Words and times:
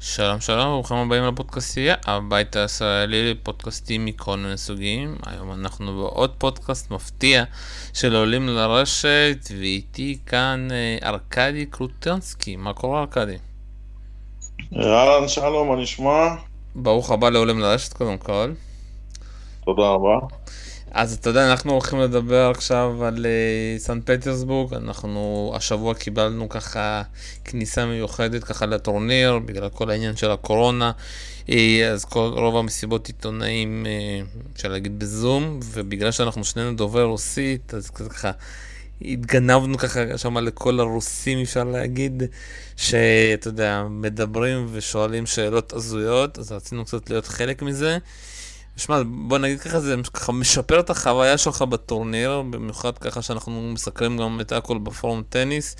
שלום 0.00 0.40
שלום, 0.40 0.72
ברוכים 0.72 0.96
הבאים 0.96 1.24
לפודקאסטייה, 1.24 1.94
הבית 2.06 2.56
הישראלי 2.56 3.34
לפודקאסטים 3.34 4.04
מכל 4.04 4.36
מיני 4.36 4.56
סוגים. 4.56 5.16
היום 5.26 5.52
אנחנו 5.52 5.96
בעוד 5.96 6.30
פודקאסט 6.38 6.90
מפתיע 6.90 7.44
של 7.94 8.16
עולים 8.16 8.48
לרשת, 8.48 9.36
ואיתי 9.58 10.18
כאן 10.26 10.68
אה, 10.70 11.08
ארכדי 11.08 11.66
קרוטנסקי. 11.66 12.56
מה 12.56 12.72
קורה 12.72 13.00
ארכדי? 13.00 13.36
אהלן, 14.76 15.28
שלום, 15.28 15.68
מה 15.68 15.82
נשמע? 15.82 16.34
ברוך 16.74 17.10
הבא 17.10 17.30
לעולים 17.30 17.58
לרשת 17.60 17.92
קודם 17.92 18.18
כל. 18.18 18.52
תודה 19.64 19.82
רבה. 19.82 20.26
אז 20.90 21.12
אתה 21.12 21.30
יודע, 21.30 21.50
אנחנו 21.50 21.72
הולכים 21.72 22.00
לדבר 22.00 22.50
עכשיו 22.50 23.04
על 23.04 23.26
uh, 23.26 23.80
סן 23.80 24.00
פטרסבורג, 24.00 24.74
אנחנו 24.74 25.52
השבוע 25.56 25.94
קיבלנו 25.94 26.48
ככה 26.48 27.02
כניסה 27.44 27.86
מיוחדת 27.86 28.44
ככה 28.44 28.66
לטורניר, 28.66 29.38
בגלל 29.38 29.68
כל 29.68 29.90
העניין 29.90 30.16
של 30.16 30.30
הקורונה, 30.30 30.92
uh, 31.46 31.50
אז 31.92 32.04
כל, 32.04 32.30
רוב 32.34 32.56
המסיבות 32.56 33.06
עיתונאים, 33.06 33.86
uh, 33.86 34.48
אפשר 34.56 34.68
להגיד 34.68 34.98
בזום, 34.98 35.60
ובגלל 35.64 36.10
שאנחנו 36.10 36.44
שנינו 36.44 36.74
דובר 36.74 37.02
רוסית, 37.02 37.74
אז 37.74 37.90
ככה 37.90 38.30
התגנבנו 39.02 39.78
ככה 39.78 40.18
שם 40.18 40.38
לכל 40.38 40.80
הרוסים, 40.80 41.38
אפשר 41.38 41.64
להגיד, 41.64 42.22
שאתה 42.76 43.48
יודע, 43.48 43.84
מדברים 43.90 44.66
ושואלים 44.72 45.26
שאלות 45.26 45.72
הזויות, 45.72 46.38
אז 46.38 46.52
רצינו 46.52 46.84
קצת 46.84 47.10
להיות 47.10 47.26
חלק 47.26 47.62
מזה. 47.62 47.98
שמע, 48.78 49.02
בוא 49.06 49.38
נגיד 49.38 49.60
ככה, 49.60 49.80
זה 49.80 49.94
ככה 50.14 50.32
משפר 50.32 50.80
את 50.80 50.90
החוויה 50.90 51.38
שלך 51.38 51.62
בטורניר, 51.62 52.42
במיוחד 52.50 52.98
ככה 52.98 53.22
שאנחנו 53.22 53.70
מסקרים 53.72 54.18
גם 54.18 54.40
את 54.40 54.52
הכל 54.52 54.78
בפורום 54.78 55.22
טניס. 55.28 55.76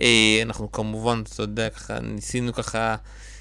אה, 0.00 0.40
אנחנו 0.42 0.72
כמובן, 0.72 1.22
אתה 1.34 1.42
יודע, 1.42 1.70
ככה 1.70 2.00
ניסינו 2.00 2.52
ככה, 2.52 2.96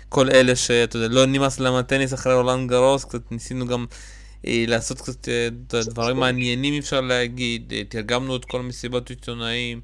כל 0.09 0.29
אלה 0.29 0.55
שאתה 0.55 0.97
יודע, 0.97 1.07
לא 1.07 1.25
נמאס 1.25 1.59
להם 1.59 1.73
הטניס 1.73 2.13
אחרי 2.13 2.33
רולנד 2.33 2.69
גרוס, 2.69 3.05
קצת 3.05 3.31
ניסינו 3.31 3.67
גם 3.67 3.85
אה, 4.47 4.63
לעשות 4.67 5.02
קצת 5.02 5.30
אה, 5.30 5.47
דברים 5.83 6.17
מעניינים 6.17 6.73
אפשר 6.73 7.02
להגיד, 7.02 7.73
תרגמנו 7.89 8.36
את 8.36 8.45
כל 8.45 8.61
מסיבת 8.61 9.09
עיתונאים, 9.09 9.81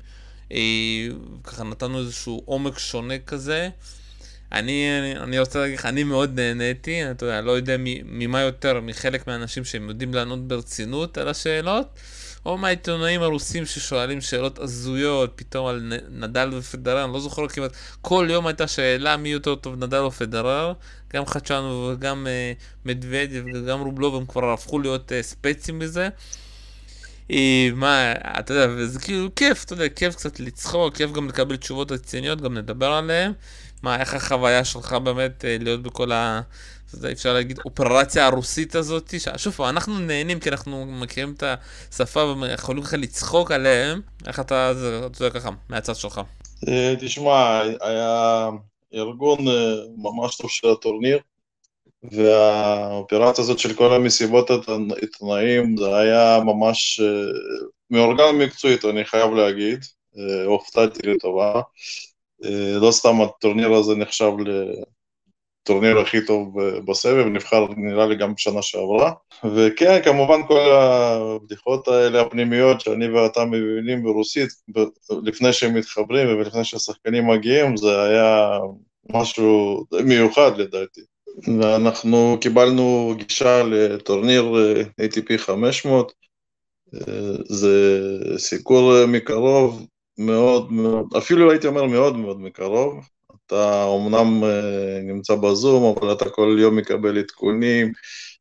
ככה 1.44 1.64
נתנו 1.64 2.00
איזשהו 2.00 2.42
עומק 2.46 2.80
שונה 2.80 3.20
כזה. 3.20 3.70
אני, 4.52 4.90
אני, 5.18 5.40
רוצה 5.40 5.60
להגיד 5.60 5.80
לך, 5.80 5.86
אני 5.86 6.04
מאוד 6.04 6.40
נהניתי, 6.40 7.12
אתה 7.12 7.26
יודע, 7.26 7.42
לא 7.42 7.52
יודע 7.52 7.76
ממה 8.06 8.42
יותר, 8.42 8.82
מחלק 8.82 9.28
מהאנשים 9.28 9.66
שהם 9.66 9.90
יודעים 9.90 10.14
לענות 10.14 10.48
ברצינות 10.48 11.18
על 11.18 11.28
השאלות, 11.28 12.00
או 12.46 12.58
מהעיתונאים 12.58 13.22
הרוסים 13.22 13.66
ששואלים 13.66 14.22
שאלות 14.22 14.60
הזויות, 14.60 15.32
פתאום 15.36 15.68
על 15.68 15.94
נדל 16.12 16.50
ופדרר, 16.54 17.04
אני 17.04 17.14
לא 17.14 17.20
זוכר 17.20 17.48
כמעט, 17.48 17.72
כל 18.02 18.28
יום 18.30 18.48
הייתה 18.48 18.68
שאלה 18.68 19.18
מי 19.18 19.30
יותר 19.30 19.56
טוב, 19.56 19.84
נדל 19.84 19.98
או 19.98 20.12
פדרר, 20.12 20.74
גם 21.14 21.26
חדשנו 21.26 21.92
וגם 21.94 22.28
uh, 22.28 22.86
מדוודיה 22.86 23.42
וגם 23.54 23.82
רובלוב, 23.82 24.16
הם 24.16 24.26
כבר 24.26 24.54
הפכו 24.54 24.80
להיות 24.80 25.12
uh, 25.12 25.14
ספצים 25.22 25.80
בזה. 25.80 26.10
Uh, 27.30 27.34
מה, 27.74 28.12
אתה 28.40 28.54
יודע, 28.54 28.74
וזה 28.78 29.00
כאילו 29.00 29.36
כיף, 29.36 29.64
אתה 29.64 29.74
יודע, 29.74 29.90
כיף 29.90 30.16
קצת 30.16 30.40
לצחוק, 30.40 30.96
כיף 30.96 31.12
גם 31.12 31.28
לקבל 31.28 31.56
תשובות 31.56 31.92
רציניות, 31.92 32.42
גם 32.42 32.58
נדבר 32.58 32.92
עליהן. 32.92 33.32
מה, 33.84 34.00
איך 34.00 34.14
החוויה 34.14 34.66
שלך 34.66 34.94
באמת 34.94 35.46
אה, 35.46 35.58
להיות 35.60 35.82
בכל 35.82 36.12
ה... 36.12 36.42
אפשר 37.12 37.34
להגיד, 37.34 37.60
אופרציה 37.66 38.26
הרוסית 38.26 38.76
הזאת, 38.76 39.14
שוב, 39.38 39.62
אנחנו 39.62 40.00
נהנים 40.00 40.40
כי 40.40 40.50
אנחנו 40.50 40.86
מכירים 40.86 41.34
את 41.38 41.44
השפה 41.92 42.34
ויכולים 42.42 42.84
ככה 42.84 42.98
לצחוק 42.98 43.52
עליהם, 43.52 44.02
איך 44.28 44.40
אתה, 44.40 44.72
אתה 45.06 45.24
יודע 45.24 45.40
ככה, 45.40 45.50
מהצד 45.70 45.96
שלך. 45.96 46.22
אה, 46.68 46.94
תשמע, 47.00 47.62
היה 47.82 48.50
ארגון 48.94 49.48
אה, 49.48 49.74
ממש 49.98 50.38
טוב 50.38 50.50
של 50.50 50.68
הטורניר, 50.68 51.20
והאופרציה 52.12 53.44
הזאת 53.44 53.60
של 53.60 53.74
כל 53.74 53.94
המסיבות 53.94 54.50
העיתונאים, 54.50 55.78
זה 55.78 55.98
היה 55.98 56.40
ממש 56.46 57.02
מאורגן 57.90 58.36
מקצועית, 58.36 58.86
אני 58.86 59.06
חייב 59.06 59.32
להגיד, 59.34 59.86
הופתעתי 60.46 61.08
לטובה. 61.08 61.62
אה, 62.46 62.78
לא 62.82 62.92
סתם 62.92 63.22
הטורניר 63.22 63.74
הזה 63.74 63.96
נחשב 63.96 64.32
לטורניר 65.64 66.00
הכי 66.00 66.26
טוב 66.26 66.62
בסבב, 66.86 67.26
נבחר 67.26 67.66
נראה 67.78 68.06
לי 68.06 68.16
גם 68.16 68.34
בשנה 68.34 68.62
שעברה. 68.62 69.12
וכן, 69.56 70.02
כמובן 70.04 70.48
כל 70.48 70.72
הבדיחות 70.72 71.88
האלה 71.88 72.22
הפנימיות 72.22 72.82
שאני 72.82 73.10
ואתה 73.10 73.46
מבינים 73.46 74.04
ברוסית, 74.04 74.50
לפני 75.24 75.54
שהם 75.54 75.74
מתחברים 75.74 76.28
ולפני 76.28 76.64
שהשחקנים 76.64 77.28
מגיעים, 77.28 77.78
זה 77.78 78.02
היה 78.02 78.60
משהו 79.10 79.86
מיוחד 80.04 80.58
לדעתי. 80.58 81.02
ואנחנו 81.60 82.38
קיבלנו 82.42 83.14
גישה 83.18 83.64
לטורניר 83.64 84.54
אה, 84.56 85.06
ATP 85.06 85.38
500, 85.38 86.14
אה, 86.96 87.00
זה 87.50 87.78
סיקור 88.38 89.06
מקרוב, 89.06 89.88
מאוד 90.18 90.72
מאוד, 90.72 91.06
אפילו 91.18 91.52
הייתי 91.52 91.68
אומר 91.68 91.86
מאוד 91.86 92.18
מאוד 92.18 92.42
מקרוב. 92.42 93.08
אתה 93.46 93.84
אומנם 93.84 94.44
uh, 94.44 95.04
נמצא 95.04 95.36
בזום, 95.36 95.98
אבל 95.98 96.14
אתה 96.14 96.30
כל 96.30 96.58
יום 96.60 96.76
מקבל 96.76 97.18
עדכונים, 97.18 97.92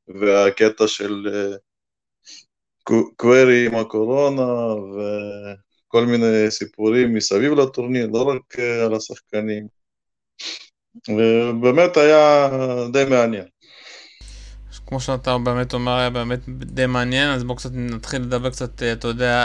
והקטע 0.09 0.89
של 0.89 1.27
uh, 1.27 2.93
קווירי 3.17 3.67
עם 3.67 3.75
הקורונה, 3.75 4.75
וכל 4.75 6.07
מיני 6.07 6.51
סיפורים 6.51 7.15
מסביב 7.15 7.53
לטורניר, 7.53 8.09
לא 8.13 8.23
רק 8.23 8.55
uh, 8.55 8.87
על 8.87 8.95
השחקנים. 8.95 9.67
ובאמת 11.09 11.97
היה 11.97 12.49
די 12.93 13.05
מעניין. 13.11 13.45
כמו 14.87 15.01
שאתה 15.01 15.39
באמת 15.39 15.75
אומר, 15.75 15.93
היה 15.93 16.11
באמת 16.11 16.49
די 16.49 16.87
מעניין, 16.87 17.31
אז 17.31 17.45
בואו 17.45 17.57
קצת 17.57 17.71
נתחיל 17.73 18.23
לדבר 18.23 18.51
קצת, 18.51 18.83
אתה 18.83 19.09
יודע, 19.09 19.45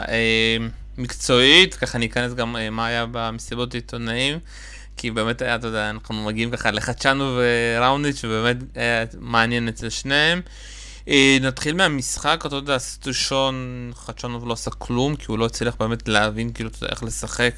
מקצועית, 0.98 1.76
ככה 1.76 1.98
אני 1.98 2.06
אכנס 2.06 2.34
גם 2.34 2.56
אה, 2.58 2.70
מה 2.70 2.86
היה 2.86 3.06
במסיבות 3.12 3.74
עיתונאים, 3.74 4.40
כי 4.98 5.12
באמת 5.12 5.42
היה, 5.42 5.56
אתה 5.56 5.68
יודע, 5.68 5.90
אנחנו 5.90 6.26
מגיעים 6.26 6.52
ככה 6.52 6.72
לחדשנו 6.72 7.40
וראוניץ' 7.78 8.22
ובאמת 8.24 8.58
היה 8.76 9.06
מעניין 9.20 9.68
אצל 9.68 9.90
שניהם. 9.90 10.42
אה, 11.08 11.38
נתחיל 11.42 11.76
מהמשחק, 11.76 12.44
אתה 12.46 12.56
יודע, 12.56 12.76
הסט 12.76 13.08
ראשון, 13.08 13.56
חדשנוב 13.96 14.48
לא 14.48 14.54
עשה 14.54 14.72
כלום, 14.72 15.16
כי 15.16 15.26
הוא 15.28 15.40
לא 15.40 15.46
הצליח 15.46 15.76
באמת 15.80 16.08
להבין 16.08 16.52
כאילו, 16.54 16.70
איך 16.90 17.04
לשחק 17.04 17.54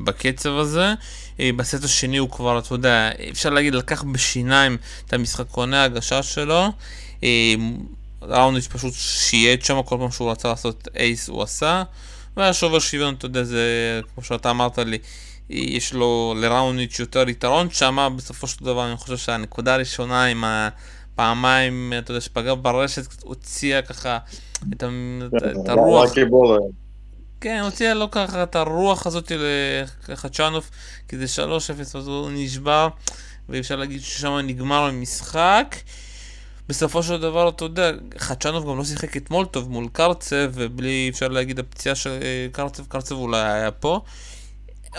בקצב 0.00 0.50
הזה. 0.50 0.94
אה, 1.40 1.50
בסט 1.56 1.84
השני 1.84 2.16
הוא 2.16 2.30
כבר, 2.30 2.58
אתה 2.58 2.74
יודע, 2.74 3.10
אפשר 3.30 3.50
להגיד, 3.50 3.74
לקח 3.74 4.02
בשיניים 4.02 4.76
את 5.06 5.12
המשחקוני 5.12 5.76
ההגשה 5.76 6.22
שלו. 6.22 6.72
ראוניץ' 8.22 8.66
פשוט 8.66 8.94
שייט 8.94 9.64
שם, 9.64 9.82
כל 9.82 9.96
פעם 10.00 10.10
שהוא 10.10 10.30
רצה 10.30 10.48
לעשות 10.48 10.88
אייס 10.96 11.28
הוא 11.28 11.42
עשה. 11.42 11.82
והשובר 12.38 12.78
שוויון, 12.78 13.14
אתה 13.14 13.26
יודע, 13.26 13.42
זה, 13.44 14.00
כמו 14.14 14.24
שאתה 14.24 14.50
אמרת 14.50 14.78
לי, 14.78 14.98
יש 15.50 15.94
לו 15.94 16.34
לראוניץ' 16.36 16.98
יותר 16.98 17.28
יתרון 17.28 17.70
שמה, 17.70 18.10
בסופו 18.10 18.46
של 18.46 18.64
דבר 18.64 18.88
אני 18.88 18.96
חושב 18.96 19.16
שהנקודה 19.16 19.74
הראשונה 19.74 20.24
עם 20.24 20.44
הפעמיים, 20.46 21.92
אתה 21.98 22.10
יודע, 22.10 22.20
שפגע 22.20 22.54
ברשת, 22.62 23.22
הוציאה 23.22 23.82
ככה 23.82 24.18
את, 24.72 24.84
את 25.62 25.68
הרוח. 25.68 26.10
כן, 27.40 27.60
הוציאה 27.64 27.94
לו 27.94 28.10
ככה 28.10 28.42
את 28.42 28.56
הרוח 28.56 29.06
הזאת 29.06 29.32
לחדשנוף, 30.08 30.70
כי 31.08 31.16
זה 31.26 31.42
3-0, 31.94 31.98
אז 31.98 32.08
הוא 32.08 32.30
נשבר, 32.32 32.88
ואי 33.48 33.60
אפשר 33.60 33.76
להגיד 33.76 34.00
ששם 34.00 34.38
נגמר 34.44 34.84
המשחק. 34.84 35.76
בסופו 36.68 37.02
של 37.02 37.20
דבר, 37.20 37.48
אתה 37.48 37.64
יודע, 37.64 37.90
חדשנוב 38.18 38.70
גם 38.70 38.78
לא 38.78 38.84
שיחק 38.84 39.16
אתמול 39.16 39.46
טוב 39.46 39.70
מול 39.70 39.88
קרצב, 39.92 40.50
ובלי, 40.54 41.08
אפשר 41.12 41.28
להגיד, 41.28 41.58
הפציעה 41.58 41.94
של 41.94 42.10
אה, 42.10 42.46
קרצב, 42.52 42.86
קרצב 42.86 43.14
אולי 43.14 43.42
היה 43.42 43.70
פה. 43.70 44.00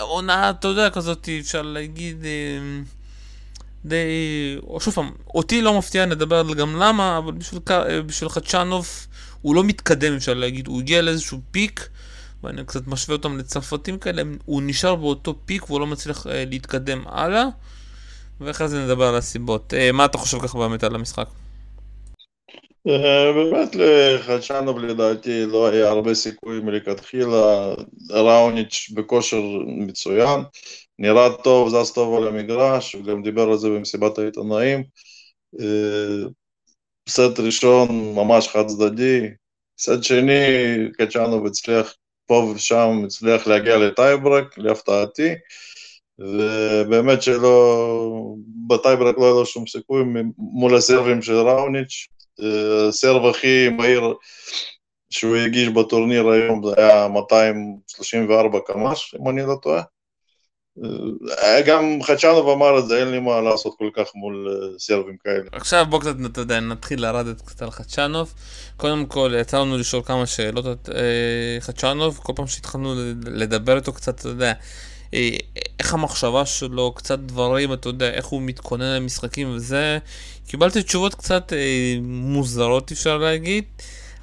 עונה, 0.00 0.50
אתה 0.50 0.68
יודע, 0.68 0.90
כזאת, 0.90 1.28
אפשר 1.40 1.62
להגיד, 1.62 2.24
אה, 2.24 2.82
די... 3.84 3.96
שוב 4.80 4.94
פעם, 4.94 5.10
אותי 5.34 5.62
לא 5.62 5.78
מפתיע, 5.78 6.06
נדבר 6.06 6.54
גם 6.54 6.76
למה, 6.76 7.18
אבל 7.18 7.32
בשביל, 7.32 7.60
אה, 7.70 8.02
בשביל 8.02 8.28
חדשנוב 8.28 8.88
הוא 9.42 9.54
לא 9.54 9.64
מתקדם, 9.64 10.16
אפשר 10.16 10.34
להגיד, 10.34 10.66
הוא 10.66 10.80
הגיע 10.80 11.02
לאיזשהו 11.02 11.40
פיק, 11.50 11.88
ואני 12.44 12.64
קצת 12.64 12.86
משווה 12.86 13.16
אותם 13.16 13.38
לצרפתים 13.38 13.98
כאלה, 13.98 14.22
הוא 14.44 14.62
נשאר 14.64 14.94
באותו 14.94 15.34
פיק 15.44 15.70
והוא 15.70 15.80
לא 15.80 15.86
מצליח 15.86 16.26
להתקדם 16.30 17.02
הלאה, 17.06 17.44
ואחרי 18.40 18.68
זה 18.68 18.84
נדבר 18.84 19.04
על 19.04 19.16
הסיבות. 19.16 19.74
מה 19.92 20.04
אתה 20.04 20.18
חושב 20.18 20.38
ככה 20.42 20.58
באמת 20.58 20.84
על 20.84 20.94
המשחק? 20.94 21.28
אה, 22.88 23.32
באמת 23.32 23.74
לחדשנוב 23.74 24.78
לדעתי 24.78 25.46
לא 25.46 25.68
היה 25.68 25.88
הרבה 25.88 26.14
סיכוי 26.14 26.60
מלכתחילה, 26.60 27.74
ראוניץ' 28.10 28.90
בכושר 28.94 29.42
מצוין, 29.66 30.40
נראה 30.98 31.36
טוב, 31.44 31.68
זז 31.68 31.92
טוב 31.92 32.14
על 32.14 32.28
המגרש, 32.28 32.92
הוא 32.92 33.04
גם 33.04 33.22
דיבר 33.22 33.42
על 33.42 33.56
זה 33.56 33.68
במסיבת 33.68 34.18
העיתונאים. 34.18 34.84
אה, 35.60 36.28
סט 37.08 37.38
ראשון 37.38 38.14
ממש 38.14 38.48
חד 38.48 38.66
צדדי, 38.66 39.20
סט 39.78 40.02
שני 40.02 40.40
קצ'אנוב 40.98 41.46
הצליח 41.46 41.94
פה 42.26 42.52
ושם, 42.54 43.02
הצליח 43.04 43.46
להגיע 43.46 43.76
לטייברק, 43.76 44.58
להפתעתי, 44.58 45.28
ובאמת 46.18 47.22
שלא, 47.22 48.34
בטייברק 48.66 49.18
לא 49.18 49.24
היה 49.24 49.34
לו 49.34 49.46
שום 49.46 49.66
סיכוי 49.66 50.02
מול 50.38 50.76
הסרבים 50.76 51.22
של 51.22 51.34
ראוניץ', 51.36 52.06
הסרב 52.88 53.26
הכי 53.26 53.68
מהיר 53.68 54.14
שהוא 55.10 55.36
הגיש 55.36 55.68
בטורניר 55.68 56.28
היום 56.28 56.62
זה 56.66 56.74
היה 56.76 57.08
234 57.08 58.58
קמ"ש, 58.66 59.14
אם 59.20 59.28
אני 59.28 59.42
לא 59.42 59.56
טועה. 59.62 59.82
גם 61.66 62.02
חדשנוב 62.02 62.48
אמר 62.48 62.78
את 62.78 62.86
זה, 62.86 63.00
אין 63.00 63.10
לי 63.10 63.18
מה 63.18 63.40
לעשות 63.40 63.74
כל 63.78 63.90
כך 63.94 64.10
מול 64.14 64.48
אה, 64.48 64.78
סרבים 64.78 65.16
כאלה. 65.24 65.44
עכשיו 65.52 65.86
בוא 65.88 66.00
קצת, 66.00 66.14
אתה 66.26 66.40
יודע, 66.40 66.60
נתחיל 66.60 67.02
לרדת 67.02 67.40
קצת 67.40 67.62
על 67.62 67.70
חדשנוב. 67.70 68.34
קודם 68.76 69.06
כל, 69.06 69.32
יצא 69.40 69.58
לנו 69.58 69.78
לשאול 69.78 70.02
כמה 70.02 70.26
שאלות 70.26 70.66
על 70.66 70.76
אה, 70.94 71.60
חדשנוב, 71.60 72.20
כל 72.22 72.32
פעם 72.36 72.46
שהתחלנו 72.46 72.94
לדבר 73.26 73.76
איתו 73.76 73.92
קצת, 73.92 74.20
אתה 74.20 74.28
יודע, 74.28 74.46
אה, 74.46 74.52
איך 75.78 75.94
המחשבה 75.94 76.46
שלו, 76.46 76.92
קצת 76.92 77.18
דברים, 77.18 77.72
אתה 77.72 77.88
יודע, 77.88 78.10
איך 78.10 78.26
הוא 78.26 78.42
מתכונן 78.42 78.96
למשחקים 78.96 79.50
וזה, 79.54 79.98
קיבלתי 80.46 80.82
תשובות 80.82 81.14
קצת 81.14 81.52
מוזרות, 82.02 82.92
אפשר 82.92 83.18
להגיד. 83.18 83.64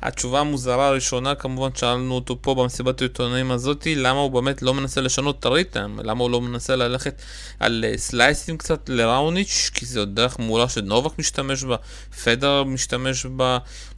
התשובה 0.01 0.39
המוזרה 0.39 0.87
הראשונה 0.87 1.35
כמובן 1.35 1.69
שאלנו 1.75 2.15
אותו 2.15 2.41
פה 2.41 2.55
במסיבת 2.55 3.01
העיתונאים 3.01 3.51
הזאתי 3.51 3.95
למה 3.95 4.19
הוא 4.19 4.31
באמת 4.31 4.61
לא 4.61 4.73
מנסה 4.73 5.01
לשנות 5.01 5.39
את 5.39 5.45
הריתם? 5.45 5.97
למה 6.03 6.23
הוא 6.23 6.31
לא 6.31 6.41
מנסה 6.41 6.75
ללכת 6.75 7.21
על 7.59 7.85
אה, 7.87 7.97
סלייסים 7.97 8.57
קצת 8.57 8.89
לראוניץ' 8.89 9.71
כי 9.73 9.85
זו 9.85 10.05
דרך 10.05 10.39
מעולה 10.39 10.69
שנובק 10.69 11.19
משתמש 11.19 11.63
בה 11.63 11.75
פדר 12.23 12.63
משתמש 12.63 13.25
בה 13.25 13.57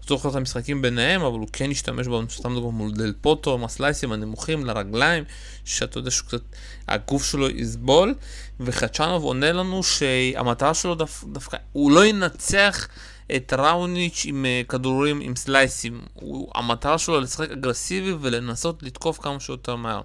זוכר 0.10 0.30
את 0.30 0.36
המשחקים 0.36 0.82
ביניהם 0.82 1.22
אבל 1.22 1.40
הוא 1.40 1.48
כן 1.54 1.72
השתמש 1.72 2.08
בה 2.08 2.20
סתם 2.30 2.54
דוגמא 2.54 2.72
מול 2.72 2.92
דל 2.92 3.14
פוטו 3.22 3.54
עם 3.54 3.64
הסלייסים 3.64 4.12
הנמוכים 4.12 4.66
לרגליים 4.66 5.24
שאתה 5.66 5.98
יודע 5.98 6.12
שקצת 6.12 6.42
הגוף 6.88 7.24
שלו 7.26 7.50
יסבול 7.50 8.16
וחדשנוב 8.60 9.24
עונה 9.24 9.52
לנו 9.52 9.84
שהמטרה 9.84 10.74
שלו 10.74 10.96
דו, 10.96 11.06
דווקא 11.24 11.58
הוא 11.72 11.92
לא 11.92 12.06
ינצח 12.06 12.88
את 13.36 13.54
ראוניץ' 13.58 14.22
עם 14.26 14.46
uh, 14.46 14.68
כדורים, 14.68 15.22
עם 15.22 15.36
סלייסים. 15.36 16.02
הוא, 16.14 16.52
המטרה 16.56 16.98
שלו 16.98 17.20
לשחק 17.20 17.52
אגרסיבי 17.52 18.14
ולנסות 18.22 18.84
לתקוף 18.84 19.20
כמה 19.22 19.40
שיותר 19.40 19.76
מהר. 19.76 20.02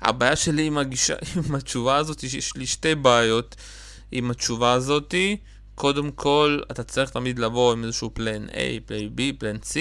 הבעיה 0.00 0.36
שלי 0.36 0.66
עם, 0.66 0.78
הגישה, 0.78 1.14
עם 1.36 1.54
התשובה 1.54 1.96
הזאת, 1.96 2.22
יש 2.22 2.56
לי 2.56 2.66
שתי 2.66 2.94
בעיות 2.94 3.56
עם 4.12 4.30
התשובה 4.30 4.72
הזאת. 4.72 5.14
קודם 5.74 6.10
כל, 6.10 6.60
אתה 6.70 6.82
צריך 6.82 7.10
תמיד 7.10 7.38
לבוא 7.38 7.72
עם 7.72 7.84
איזשהו 7.84 8.10
פלן 8.14 8.46
A, 8.48 8.56
פלן 8.86 9.06
B, 9.16 9.20
פלן 9.38 9.56
C. 9.56 9.76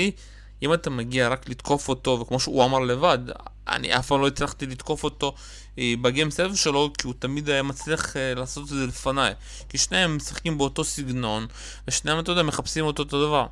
אם 0.64 0.74
אתה 0.74 0.90
מגיע 0.90 1.28
רק 1.28 1.50
לתקוף 1.50 1.90
אותו, 1.90 2.20
וכמו 2.20 2.40
שהוא 2.40 2.66
אמר 2.66 2.80
לבד, 2.80 3.20
אני 3.68 3.98
אף 3.98 4.08
פעם 4.08 4.22
לא 4.22 4.28
הצלחתי 4.28 4.66
לתקוף 4.66 5.04
אותו 5.04 5.36
אה, 5.80 5.94
בגיים 6.02 6.32
סבב 6.32 6.56
שלו, 6.56 6.92
כי 6.98 7.08
הוא 7.08 7.14
תמיד 7.20 7.50
היה 7.50 7.64
מצליח 7.64 8.18
אה, 8.18 8.34
לעשות 8.34 8.64
את 8.64 8.68
זה 8.68 8.86
לפניי. 8.88 9.34
כי 9.70 9.78
שניהם 9.78 10.18
משחקים 10.18 10.58
באותו 10.58 10.84
סגנון, 10.84 11.48
ושניהם, 11.88 12.20
אתה 12.20 12.32
יודע, 12.32 12.44
מחפשים 12.44 12.86
אותו 12.86 13.04
אותו 13.04 13.28
דבר. 13.28 13.48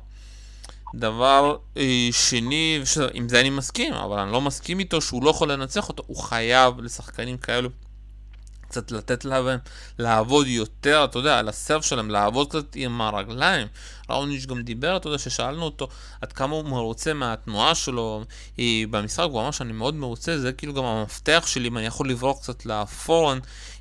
דבר 0.94 1.56
אה, 1.76 2.08
שני, 2.12 2.82
עם 3.14 3.28
זה 3.28 3.40
אני 3.40 3.50
מסכים, 3.50 3.92
אבל 3.92 4.18
אני 4.18 4.32
לא 4.32 4.40
מסכים 4.40 4.78
איתו 4.78 5.00
שהוא 5.00 5.24
לא 5.24 5.30
יכול 5.30 5.52
לנצח 5.52 5.88
אותו, 5.88 6.02
הוא 6.06 6.16
חייב 6.16 6.80
לשחקנים 6.80 7.38
כאלו 7.38 7.70
קצת 8.70 8.90
לתת 8.90 9.24
להם 9.24 9.58
לעבוד 9.98 10.46
יותר, 10.46 11.04
אתה 11.04 11.18
יודע, 11.18 11.38
על 11.38 11.48
הסרף 11.48 11.84
שלהם, 11.84 12.10
לעבוד 12.10 12.48
קצת 12.48 12.64
עם 12.74 13.00
הרגליים. 13.00 13.66
ראוניץ' 14.10 14.46
גם 14.46 14.62
דיבר, 14.62 14.96
אתה 14.96 15.08
יודע, 15.08 15.18
ששאלנו 15.18 15.62
אותו 15.62 15.88
עד 16.20 16.32
כמה 16.32 16.54
הוא 16.54 16.64
מרוצה 16.64 17.14
מהתנועה 17.14 17.74
שלו 17.74 18.24
היא 18.56 18.88
במשחק, 18.88 19.26
הוא 19.30 19.40
אמר 19.40 19.50
שאני 19.50 19.72
מאוד 19.72 19.94
מרוצה, 19.94 20.38
זה 20.38 20.52
כאילו 20.52 20.74
גם 20.74 20.84
המפתח 20.84 21.44
שלי, 21.46 21.68
אם 21.68 21.78
אני 21.78 21.86
יכול 21.86 22.10
לברוח 22.10 22.38
קצת 22.38 22.66
לפורן, 22.66 23.38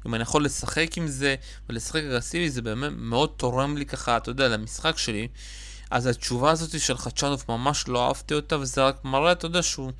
אם 0.08 0.16
אני 0.16 0.24
יכול 0.24 0.46
לשחק 0.46 0.98
עם 0.98 1.08
זה 1.08 1.36
ולשחק 1.70 2.04
אגרסיבי, 2.04 2.50
זה 2.50 2.62
באמת 2.62 2.92
מאוד 2.98 3.30
תורם 3.38 3.78
לי 3.78 3.86
ככה, 3.86 4.18
אתה 4.18 4.30
יודע, 4.30 4.48
למשחק 4.48 4.98
שלי. 4.98 5.28
אז 5.92 6.06
התשובה 6.06 6.52
הזאת 6.52 6.80
של 6.80 6.98
חדשנוב 6.98 7.44
ממש 7.50 7.88
לא 7.88 8.08
אהבתי 8.08 8.34
אותה, 8.34 8.58
וזה 8.58 8.84
רק 8.88 9.06
מראה, 9.06 9.32
אתה 9.32 9.46
יודע, 9.46 9.62
שהוא... 9.62 9.92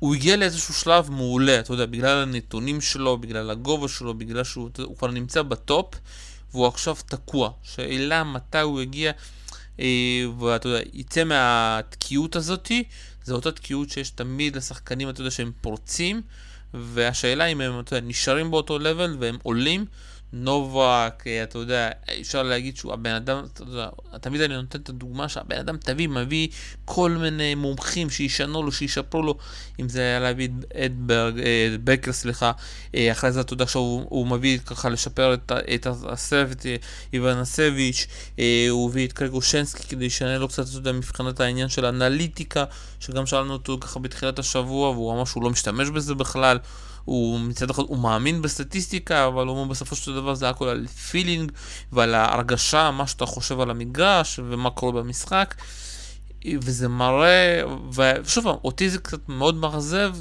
הוא 0.00 0.14
הגיע 0.14 0.36
לאיזשהו 0.36 0.74
שלב 0.74 1.10
מעולה, 1.10 1.60
אתה 1.60 1.72
יודע, 1.72 1.86
בגלל 1.86 2.22
הנתונים 2.22 2.80
שלו, 2.80 3.18
בגלל 3.18 3.50
הגובה 3.50 3.88
שלו, 3.88 4.14
בגלל 4.14 4.44
שהוא 4.44 4.70
כבר 4.98 5.10
נמצא 5.10 5.42
בטופ, 5.42 5.94
והוא 6.52 6.66
עכשיו 6.66 6.96
תקוע. 7.06 7.50
שאלה 7.62 8.24
מתי 8.24 8.60
הוא 8.60 8.80
יגיע, 8.80 9.12
אה, 9.80 9.86
ואתה 10.38 10.68
יודע, 10.68 10.80
יצא 10.92 11.24
מהתקיעות 11.24 12.36
הזאתי, 12.36 12.84
זו 13.24 13.34
אותה 13.34 13.52
תקיעות 13.52 13.90
שיש 13.90 14.10
תמיד 14.10 14.56
לשחקנים, 14.56 15.08
אתה 15.10 15.20
יודע, 15.20 15.30
שהם 15.30 15.52
פורצים, 15.60 16.22
והשאלה 16.74 17.44
אם 17.46 17.60
הם, 17.60 17.80
אתה 17.80 17.96
יודע, 17.96 18.06
נשארים 18.06 18.50
באותו 18.50 18.78
לבל 18.78 19.16
והם 19.20 19.38
עולים, 19.42 19.84
נובק, 20.32 21.24
אה, 21.26 21.42
אתה 21.42 21.58
יודע, 21.58 21.90
אפשר 22.20 22.42
להגיד 22.42 22.76
שהוא 22.76 22.92
הבן 22.92 23.14
אדם, 23.14 23.44
אתה 23.52 23.62
יודע, 23.62 23.88
תמיד 24.20 24.40
אני 24.40 24.54
נותן 24.54 24.78
את 24.80 24.88
הדוגמה 24.88 25.28
שהבן 25.28 25.58
אדם 25.58 25.76
תביא, 25.76 26.08
מביא 26.08 26.48
כל 26.84 27.10
מיני 27.10 27.54
מומחים 27.54 28.10
שישנו 28.10 28.62
לו, 28.62 28.72
שישפרו 28.72 29.22
לו, 29.22 29.38
אם 29.80 29.88
זה 29.88 30.00
היה 30.00 30.20
להביא 30.20 30.48
את 30.84 30.92
אה, 31.10 31.76
בקר, 31.84 32.12
סליחה, 32.12 32.52
אה, 32.94 33.12
אחרי 33.12 33.32
זה 33.32 33.40
אתה 33.40 33.52
יודע 33.52 33.66
שהוא 33.66 34.26
מביא 34.26 34.58
ככה 34.58 34.88
לשפר 34.88 35.34
את, 35.34 35.52
את 35.74 35.86
הסרט, 35.86 36.66
איוונסביץ', 37.12 38.06
הוא 38.70 38.90
הביא 38.90 39.06
את 39.06 39.12
קרגושנסקי 39.12 39.82
כדי 39.88 40.10
שישנה 40.10 40.38
לו 40.38 40.48
קצת, 40.48 40.68
אתה 40.68 40.76
יודע, 40.76 40.92
מבחינת 40.92 41.40
העניין 41.40 41.68
של 41.68 41.84
אנליטיקה, 41.84 42.64
שגם 43.00 43.26
שאלנו 43.26 43.52
אותו 43.52 43.78
ככה 43.80 44.00
בתחילת 44.00 44.38
השבוע, 44.38 44.90
והוא 44.90 45.12
אמר 45.12 45.24
שהוא 45.24 45.42
לא 45.42 45.50
משתמש 45.50 45.88
בזה 45.88 46.14
בכלל. 46.14 46.58
הוא 47.04 47.40
מצד 47.40 47.70
אחד, 47.70 47.82
הוא 47.82 47.98
מאמין 47.98 48.42
בסטטיסטיקה, 48.42 49.26
אבל 49.26 49.46
הוא 49.46 49.58
אומר 49.58 49.70
בסופו 49.70 49.96
של 49.96 50.14
דבר 50.14 50.34
זה 50.34 50.48
הכל 50.48 50.68
על 50.68 50.86
פילינג 50.86 51.52
ועל 51.92 52.14
ההרגשה, 52.14 52.90
מה 52.90 53.06
שאתה 53.06 53.26
חושב 53.26 53.60
על 53.60 53.70
המגרש 53.70 54.40
ומה 54.48 54.70
קורה 54.70 54.92
במשחק. 54.92 55.54
וזה 56.60 56.88
מראה, 56.88 57.62
ושוב 57.92 58.44
פעם, 58.44 58.56
אותי 58.64 58.90
זה 58.90 58.98
קצת 58.98 59.28
מאוד 59.28 59.54
מאכזב 59.54 60.14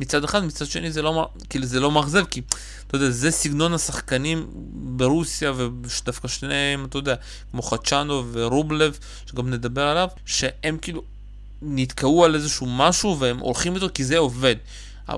מצד 0.00 0.24
אחד, 0.24 0.44
מצד 0.44 0.66
שני 0.66 0.92
זה 0.92 1.02
לא, 1.02 1.28
כאילו 1.50 1.66
זה 1.66 1.80
לא 1.80 1.90
מאכזב, 1.90 2.24
כי 2.24 2.40
אתה 2.86 2.96
יודע, 2.96 3.10
זה 3.10 3.30
סגנון 3.30 3.74
השחקנים 3.74 4.46
ברוסיה, 4.72 5.52
ודווקא 5.56 6.28
שניהם, 6.28 6.84
אתה 6.84 6.98
יודע, 6.98 7.14
כמו 7.50 7.62
חדשנו 7.62 8.24
ורובלב, 8.32 8.98
שגם 9.26 9.50
נדבר 9.50 9.82
עליו, 9.82 10.08
שהם 10.26 10.78
כאילו 10.82 11.02
נתקעו 11.62 12.24
על 12.24 12.34
איזשהו 12.34 12.66
משהו 12.66 13.18
והם 13.18 13.38
הולכים 13.38 13.74
איתו 13.74 13.88
כי 13.94 14.04
זה 14.04 14.18
עובד. 14.18 14.56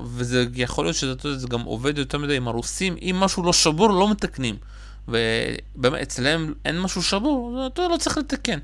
וזה 0.05 0.45
יכול 0.55 0.85
להיות 0.85 0.95
שזה 0.95 1.37
זה 1.37 1.47
גם 1.47 1.61
עובד 1.61 1.97
יותר 1.97 2.17
מדי 2.17 2.37
עם 2.37 2.47
הרוסים, 2.47 2.95
אם 3.01 3.15
משהו 3.19 3.43
לא 3.43 3.53
שבור 3.53 3.89
לא 3.89 4.11
מתקנים. 4.11 4.55
ובאמת 5.07 6.01
אצלם 6.01 6.53
אין 6.65 6.79
משהו 6.79 7.03
שבור, 7.03 7.67
אתה 7.73 7.81
לא 7.87 7.97
צריך 7.97 8.17
לתקן. 8.17 8.59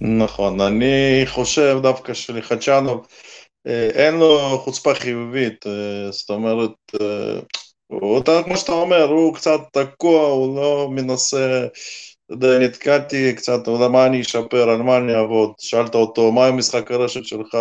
נכון, 0.00 0.60
אני 0.60 1.22
חושב 1.26 1.78
דווקא 1.82 2.14
שלחדשנוב 2.14 3.06
אה, 3.66 3.88
אין 3.94 4.14
לו 4.14 4.58
חוצפה 4.64 4.94
חיובית, 4.94 5.66
אה, 5.66 6.12
זאת 6.12 6.30
אומרת, 6.30 6.70
אה, 7.00 7.40
הוא, 7.86 8.22
כמו 8.44 8.56
שאתה 8.56 8.72
אומר, 8.72 9.02
הוא 9.02 9.34
קצת 9.34 9.60
תקוע, 9.72 10.26
הוא 10.26 10.56
לא 10.56 10.88
מנסה, 10.90 11.66
אתה 12.26 12.34
יודע, 12.34 12.58
נתקעתי 12.58 13.34
קצת, 13.36 13.66
יודע, 13.66 13.88
מה 13.88 14.06
אני 14.06 14.20
אשפר, 14.20 14.70
על 14.70 14.82
מה 14.82 14.96
אני 14.96 15.14
אעבוד, 15.14 15.52
שאלת 15.60 15.94
אותו, 15.94 16.32
מה 16.32 16.46
המשחק 16.46 16.90
הרשת 16.90 17.24
שלך, 17.24 17.56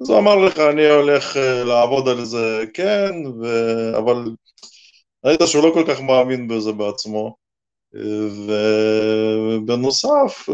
אז 0.00 0.10
הוא 0.10 0.18
אמר 0.18 0.36
לך, 0.36 0.58
אני 0.58 0.90
הולך 0.90 1.36
אה, 1.36 1.64
לעבוד 1.64 2.08
על 2.08 2.24
זה, 2.24 2.64
כן, 2.74 3.12
ו... 3.40 3.46
אבל 3.98 4.24
ראית 5.24 5.40
שהוא 5.46 5.64
לא 5.68 5.74
כל 5.74 5.84
כך 5.88 6.00
מאמין 6.00 6.48
בזה 6.48 6.72
בעצמו. 6.72 7.36
ובנוסף, 9.56 10.48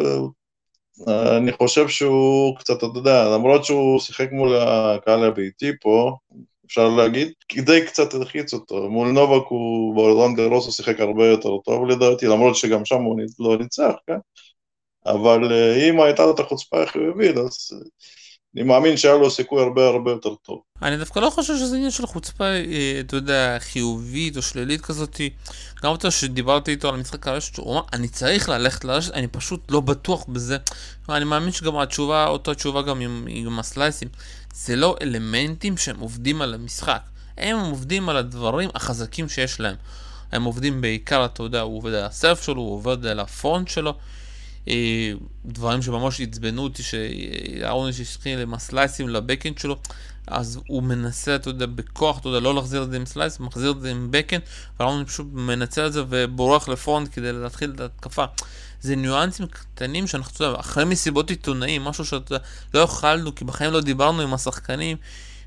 אה, 1.08 1.36
אני 1.36 1.52
חושב 1.52 1.88
שהוא 1.88 2.56
קצת, 2.58 2.76
אתה 2.78 2.86
יודע, 2.98 3.24
למרות 3.34 3.64
שהוא 3.64 4.00
שיחק 4.00 4.28
מול 4.32 4.56
הקהל 4.56 5.24
הביתי 5.24 5.70
פה, 5.80 6.16
אפשר 6.66 6.88
להגיד, 6.88 7.32
כדי 7.48 7.86
קצת 7.86 8.14
הלחיץ 8.14 8.54
אותו. 8.54 8.90
מול 8.90 9.08
נובק 9.08 9.46
הוא, 9.48 9.94
באורלנד 9.94 10.36
גרוס 10.36 10.64
הוא 10.64 10.72
שיחק 10.72 11.00
הרבה 11.00 11.26
יותר 11.26 11.58
טוב 11.64 11.86
לדעתי, 11.86 12.26
למרות 12.26 12.56
שגם 12.56 12.84
שם 12.84 13.02
הוא 13.02 13.20
לא 13.38 13.58
ניצח, 13.58 13.92
כן? 14.06 14.18
אבל 15.06 15.52
אה, 15.52 15.88
אם 15.88 16.00
הייתה 16.00 16.26
לו 16.26 16.34
את 16.34 16.40
החוצפה 16.40 16.82
החיובית, 16.82 17.36
אז 17.36 17.82
אני 18.56 18.62
מאמין 18.64 18.96
שהיה 18.96 19.14
לו 19.14 19.30
סיכוי 19.30 19.62
הרבה 19.62 19.86
הרבה 19.86 20.10
יותר 20.10 20.34
טוב. 20.34 20.60
אני 20.82 20.96
דווקא 20.96 21.18
לא 21.18 21.30
חושב 21.30 21.56
שזה 21.56 21.76
עניין 21.76 21.90
של 21.90 22.06
חוצפה, 22.06 22.44
אה, 22.44 23.00
אתה 23.00 23.16
יודע, 23.16 23.56
חיובית 23.58 24.36
או 24.36 24.42
שלילית 24.42 24.80
כזאת. 24.80 25.20
גם 25.82 25.90
אותו 25.90 26.10
שדיברתי 26.10 26.70
איתו 26.70 26.88
על 26.88 26.96
משחק 26.96 27.28
הרשת, 27.28 27.56
הוא 27.56 27.72
אמר, 27.72 27.82
אני 27.92 28.08
צריך 28.08 28.48
ללכת 28.48 28.84
לרשת, 28.84 29.14
אני 29.14 29.26
פשוט 29.26 29.70
לא 29.70 29.80
בטוח 29.80 30.24
בזה. 30.28 30.56
אני 31.08 31.24
מאמין 31.24 31.52
שגם 31.52 31.78
התשובה, 31.78 32.26
אותה 32.26 32.54
תשובה 32.54 32.82
גם 32.82 33.00
עם, 33.00 33.24
עם 33.28 33.58
ה 33.58 33.64
sliceים. 33.64 34.08
זה 34.54 34.76
לא 34.76 34.96
אלמנטים 35.02 35.76
שהם 35.76 36.00
עובדים 36.00 36.42
על 36.42 36.54
המשחק. 36.54 37.00
הם 37.38 37.58
עובדים 37.58 38.08
על 38.08 38.16
הדברים 38.16 38.70
החזקים 38.74 39.28
שיש 39.28 39.60
להם. 39.60 39.76
הם 40.32 40.44
עובדים 40.44 40.80
בעיקר, 40.80 41.24
אתה 41.24 41.42
יודע, 41.42 41.60
הוא 41.60 41.76
עובד 41.78 41.94
על 41.94 42.04
ה 42.04 42.11
serve 42.11 42.42
שלו, 42.42 42.60
הוא 42.60 42.74
עובד 42.74 43.06
על 43.06 43.20
ה 43.20 43.26
forehand 43.26 43.68
שלו. 43.68 43.94
אה, 44.70 45.12
דברים 45.44 45.82
שממש 45.82 46.20
עצבנו 46.20 46.62
אותי, 46.62 46.82
שראוניץ' 46.82 48.00
התחיל 48.00 48.38
עם 48.38 48.54
ה 48.54 48.61
sliceים 48.61 49.08
ל 49.08 49.14
backhand 49.14 49.58
שלו, 49.58 49.76
אז 50.26 50.60
הוא 50.66 50.82
מנסה, 50.82 51.34
אתה 51.34 51.50
יודע, 51.50 51.66
בכוח, 51.66 52.18
אתה 52.18 52.28
יודע, 52.28 52.40
לא 52.40 52.54
להחזיר 52.54 52.82
את 52.82 52.90
זה 52.90 52.96
עם 52.96 53.06
slice, 53.06 53.40
מחזיר 53.40 53.70
את 53.70 53.80
זה 53.80 53.90
עם 53.90 54.08
backhand, 54.10 54.38
וראוניץ' 54.78 55.08
פשוט 55.08 55.26
מנצל 55.32 55.86
את 55.86 55.92
זה 55.92 56.02
ובורח 56.08 56.68
ל 56.68 56.75
front 56.75 57.08
כדי 57.12 57.32
להתחיל 57.32 57.72
את 57.74 57.80
ההתקפה. 57.80 58.24
זה 58.80 58.96
ניואנסים 58.96 59.46
קטנים 59.46 60.06
שאנחנו, 60.06 60.36
אתה 60.36 60.44
יודע, 60.44 60.60
אחרי 60.60 60.84
מסיבות 60.84 61.30
עיתונאים, 61.30 61.84
משהו 61.84 62.04
שאתה 62.04 62.36
לא 62.74 62.80
יכלנו, 62.80 63.34
כי 63.34 63.44
בחיים 63.44 63.72
לא 63.72 63.80
דיברנו 63.80 64.22
עם 64.22 64.34
השחקנים, 64.34 64.96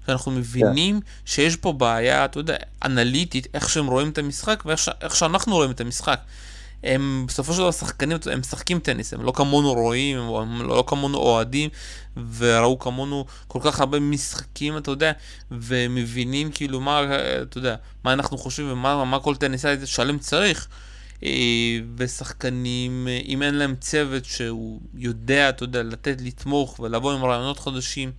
שאנחנו 0.05 0.31
מבינים 0.31 0.99
yeah. 1.03 1.09
שיש 1.25 1.55
פה 1.55 1.73
בעיה, 1.73 2.25
אתה 2.25 2.39
יודע, 2.39 2.55
אנליטית, 2.85 3.47
איך 3.53 3.69
שהם 3.69 3.87
רואים 3.87 4.09
את 4.09 4.17
המשחק 4.17 4.63
ואיך 4.65 5.15
שאנחנו 5.15 5.55
רואים 5.55 5.71
את 5.71 5.81
המשחק. 5.81 6.19
הם 6.83 7.25
בסופו 7.27 7.53
של 7.53 7.59
דבר 7.59 7.71
שחקנים, 7.71 8.17
הם 8.31 8.39
משחקים 8.39 8.79
טניס, 8.79 9.13
הם 9.13 9.23
לא 9.23 9.31
כמונו 9.35 9.73
רואים, 9.73 10.19
הם 10.19 10.61
לא 10.61 10.83
כמונו 10.87 11.17
אוהדים, 11.17 11.69
וראו 12.37 12.79
כמונו 12.79 13.25
כל 13.47 13.59
כך 13.61 13.79
הרבה 13.79 13.99
משחקים, 13.99 14.77
אתה 14.77 14.91
יודע, 14.91 15.11
ומבינים 15.51 16.51
כאילו 16.51 16.81
מה, 16.81 17.01
אתה 17.41 17.57
יודע, 17.57 17.75
מה 18.03 18.13
אנחנו 18.13 18.37
חושבים 18.37 18.71
ומה 18.71 19.05
מה 19.05 19.19
כל 19.19 19.35
טניסאי 19.35 19.75
שלם 19.85 20.19
צריך. 20.19 20.67
אה, 21.23 21.79
ושחקנים, 21.97 23.07
אה, 23.07 23.19
אם 23.25 23.43
אין 23.43 23.55
להם 23.55 23.75
צוות 23.79 24.25
שהוא 24.25 24.81
יודע, 24.95 25.49
אתה 25.49 25.63
יודע, 25.63 25.83
לתת, 25.83 26.21
לתמוך 26.21 26.79
ולבוא 26.79 27.13
עם 27.13 27.25
רעיונות 27.25 27.59
חדשים, 27.59 28.11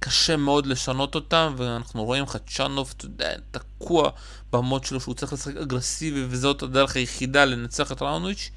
קשה 0.00 0.36
מאוד 0.36 0.66
לשנות 0.66 1.14
אותם, 1.14 1.54
ואנחנו 1.56 2.04
רואים 2.04 2.26
חדשנוב, 2.26 2.94
אתה 2.96 3.04
יודע, 3.04 3.34
תקוע 3.50 4.10
במוד 4.52 4.84
שלו 4.84 5.00
שהוא 5.00 5.14
צריך 5.14 5.32
לשחק 5.32 5.56
אגרסיבי, 5.56 6.24
וזאת 6.28 6.62
הדרך 6.62 6.96
היחידה 6.96 7.44
לנצח 7.44 7.92
את 7.92 8.02
ראונוביץ', 8.02 8.50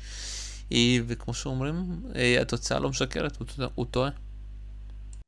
אה, 0.72 0.98
וכמו 1.08 1.34
שאומרים, 1.34 1.76
התוצאה 2.42 2.80
לא 2.80 2.90
משקרת, 2.90 3.38
הוא 3.76 3.86
טועה. 3.92 4.10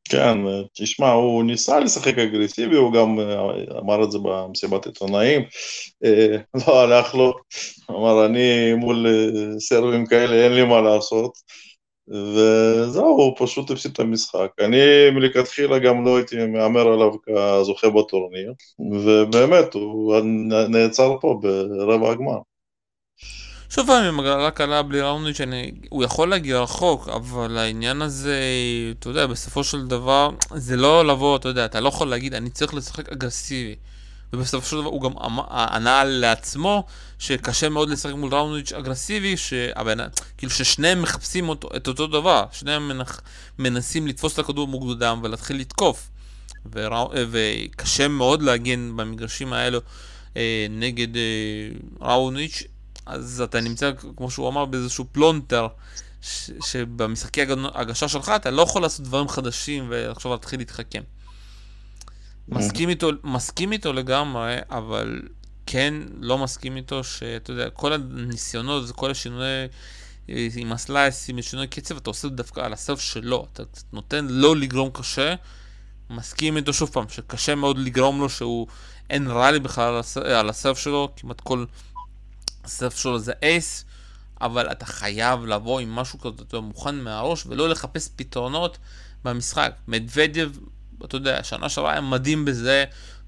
כן, 0.09 0.37
תשמע, 0.73 1.11
הוא 1.11 1.43
ניסה 1.43 1.79
לשחק 1.79 2.17
אגרסיבי, 2.17 2.75
הוא 2.75 2.93
גם 2.93 3.19
אה, 3.19 3.79
אמר 3.79 4.03
את 4.03 4.11
זה 4.11 4.17
במסיבת 4.23 4.85
עיתונאים, 4.85 5.41
אה, 6.05 6.37
לא 6.67 6.81
הלך 6.81 7.15
לו, 7.15 7.33
אמר, 7.91 8.25
אני 8.25 8.73
מול 8.73 9.07
אה, 9.07 9.59
סרבים 9.59 10.05
כאלה 10.05 10.35
אין 10.35 10.53
לי 10.53 10.65
מה 10.65 10.81
לעשות, 10.81 11.31
וזהו, 12.07 13.05
הוא 13.05 13.35
פשוט 13.37 13.71
הפסיד 13.71 13.91
את 13.91 13.99
המשחק. 13.99 14.51
אני 14.59 14.77
מלכתחילה 15.11 15.79
גם 15.79 16.05
לא 16.05 16.17
הייתי 16.17 16.45
מהמר 16.45 16.87
עליו 16.87 17.11
כזוכה 17.21 17.89
בטורניר, 17.89 18.53
ובאמת, 18.79 19.73
הוא 19.73 20.15
נעצר 20.69 21.17
פה 21.21 21.39
ברבע 21.41 22.11
הגמר. 22.11 22.37
שוב 23.69 23.87
פעם, 23.87 24.03
עם 24.03 24.19
הגרלה 24.19 24.51
קלה 24.51 24.81
בלי 24.81 25.01
ראונד, 25.01 25.35
שאני... 25.35 25.71
הוא 25.89 26.03
יכול 26.03 26.29
להגיע 26.29 26.59
רחוק, 26.59 27.09
אבל 27.09 27.57
העניין 27.57 28.01
הזה, 28.01 28.39
אתה 28.99 29.09
יודע, 29.09 29.27
בסופו 29.27 29.63
של 29.63 29.87
דבר, 29.87 30.29
זה 30.55 30.75
לא 30.75 31.05
לבוא, 31.05 31.37
אתה 31.37 31.49
יודע, 31.49 31.65
אתה 31.65 31.79
לא 31.79 31.89
יכול 31.89 32.07
להגיד, 32.07 32.33
אני 32.33 32.49
צריך 32.49 32.73
לשחק 32.73 33.09
אגרסיבי. 33.09 33.75
ובסופו 34.33 34.67
של 34.67 34.77
דבר 34.77 34.85
הוא 34.85 35.01
גם 35.01 35.39
ענה 35.49 36.03
לעצמו 36.03 36.85
שקשה 37.19 37.69
מאוד 37.69 37.89
לשחק 37.89 38.13
מול 38.13 38.33
ראונדיץ' 38.33 38.73
אגרסיבי, 38.73 39.37
שהבן, 39.37 39.97
כאילו 40.37 40.51
ששניהם 40.51 41.01
מחפשים 41.01 41.49
אותו, 41.49 41.69
את 41.75 41.87
אותו 41.87 42.07
דבר, 42.07 42.45
שניהם 42.51 42.87
מנח, 42.87 43.21
מנסים 43.59 44.07
לתפוס 44.07 44.33
את 44.33 44.39
הכדור 44.39 44.67
מוקדם 44.67 45.19
ולהתחיל 45.23 45.59
לתקוף. 45.59 46.09
ורא, 46.71 47.05
וקשה 47.31 48.07
מאוד 48.07 48.41
להגן 48.41 48.97
במגרשים 48.97 49.53
האלו 49.53 49.79
אה, 50.37 50.67
נגד 50.69 51.17
אה, 51.17 51.21
ראוניץ', 52.01 52.63
אז 53.05 53.41
אתה 53.41 53.61
נמצא, 53.61 53.91
כמו 54.17 54.31
שהוא 54.31 54.49
אמר, 54.49 54.65
באיזשהו 54.65 55.05
פלונטר, 55.11 55.67
ש- 56.21 56.51
שבמשחקי 56.65 57.41
הגשה 57.73 58.07
שלך 58.07 58.31
אתה 58.35 58.51
לא 58.51 58.61
יכול 58.61 58.81
לעשות 58.81 59.05
דברים 59.05 59.27
חדשים 59.27 59.87
ועכשיו 59.89 60.31
להתחיל 60.31 60.59
להתחכם. 60.59 61.01
מסכים 62.47 62.89
איתו, 62.89 63.09
מסכים 63.23 63.71
איתו 63.71 63.93
לגמרי, 63.93 64.57
אבל 64.69 65.21
כן 65.65 65.93
לא 66.19 66.37
מסכים 66.37 66.77
איתו 66.77 67.03
שאתה 67.03 67.51
יודע, 67.51 67.69
כל 67.69 67.93
הניסיונות, 67.93 68.91
כל 68.91 69.11
השינוי 69.11 69.45
אה, 70.29 70.47
עם 70.55 70.71
הסלייס, 70.71 71.29
עם 71.29 71.41
שינוי 71.41 71.67
קצב, 71.67 71.97
אתה 71.97 72.09
עושה 72.09 72.27
דווקא 72.27 72.61
על 72.61 72.73
הסרף 72.73 72.99
שלו, 72.99 73.47
אתה 73.53 73.63
נותן 73.93 74.27
לו 74.29 74.55
לגרום 74.55 74.89
קשה, 74.93 75.35
מסכים 76.09 76.57
איתו 76.57 76.73
שוב 76.73 76.89
פעם, 76.89 77.09
שקשה 77.09 77.55
מאוד 77.55 77.77
לגרום 77.77 78.19
לו 78.19 78.29
שהוא 78.29 78.67
אין 79.09 79.27
ריאלי 79.27 79.59
בכלל 79.59 80.01
על 80.15 80.49
הסרף 80.49 80.77
שלו, 80.77 81.09
כמעט 81.15 81.41
כל 81.41 81.65
הסרף 82.63 82.97
שלו 82.97 83.19
זה 83.19 83.33
אייס, 83.43 83.85
אבל 84.41 84.71
אתה 84.71 84.85
חייב 84.85 85.45
לבוא 85.45 85.79
עם 85.79 85.95
משהו 85.95 86.19
כזה, 86.19 86.43
אתה 86.47 86.59
מוכן 86.59 86.95
מהראש, 86.95 87.45
ולא 87.45 87.69
לחפש 87.69 88.09
פתרונות 88.15 88.77
במשחק. 89.23 89.73
מדוודיו, 89.87 90.49
אתה 91.05 91.15
יודע, 91.15 91.43
שנה 91.43 91.69
שעברה 91.69 91.91
היה 91.91 92.01
מדהים 92.01 92.45
בזה, 92.45 92.85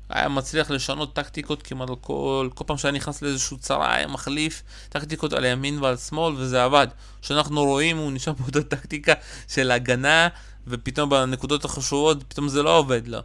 היה 0.10 0.30
מצליח 0.30 0.72
לשנות 0.72 1.16
טקטיקות 1.16 1.64
כמעט 1.64 1.90
כל, 2.02 2.50
כל 2.56 2.64
פעם 2.68 2.78
שהיה 2.78 2.92
נכנס 2.92 3.22
לאיזשהו 3.22 3.58
צרה, 3.58 3.96
היה 3.96 4.08
מחליף 4.08 4.64
טקטיקות 4.90 5.34
על 5.34 5.46
ימין 5.46 5.80
ועל 5.84 5.98
שמאל, 5.98 6.34
וזה 6.38 6.64
עבד. 6.64 6.88
כשאנחנו 7.22 7.64
רואים, 7.64 7.98
הוא 7.98 8.12
נשאר 8.12 8.34
באותה 8.40 8.64
טקטיקה 8.64 9.14
של 9.48 9.72
הגנה, 9.72 10.28
ופתאום 10.68 11.10
בנקודות 11.10 11.66
החשובות, 11.66 12.24
פתאום 12.28 12.50
זה 12.50 12.64
לא 12.64 12.78
עובד 12.78 13.08
לו. 13.08 13.20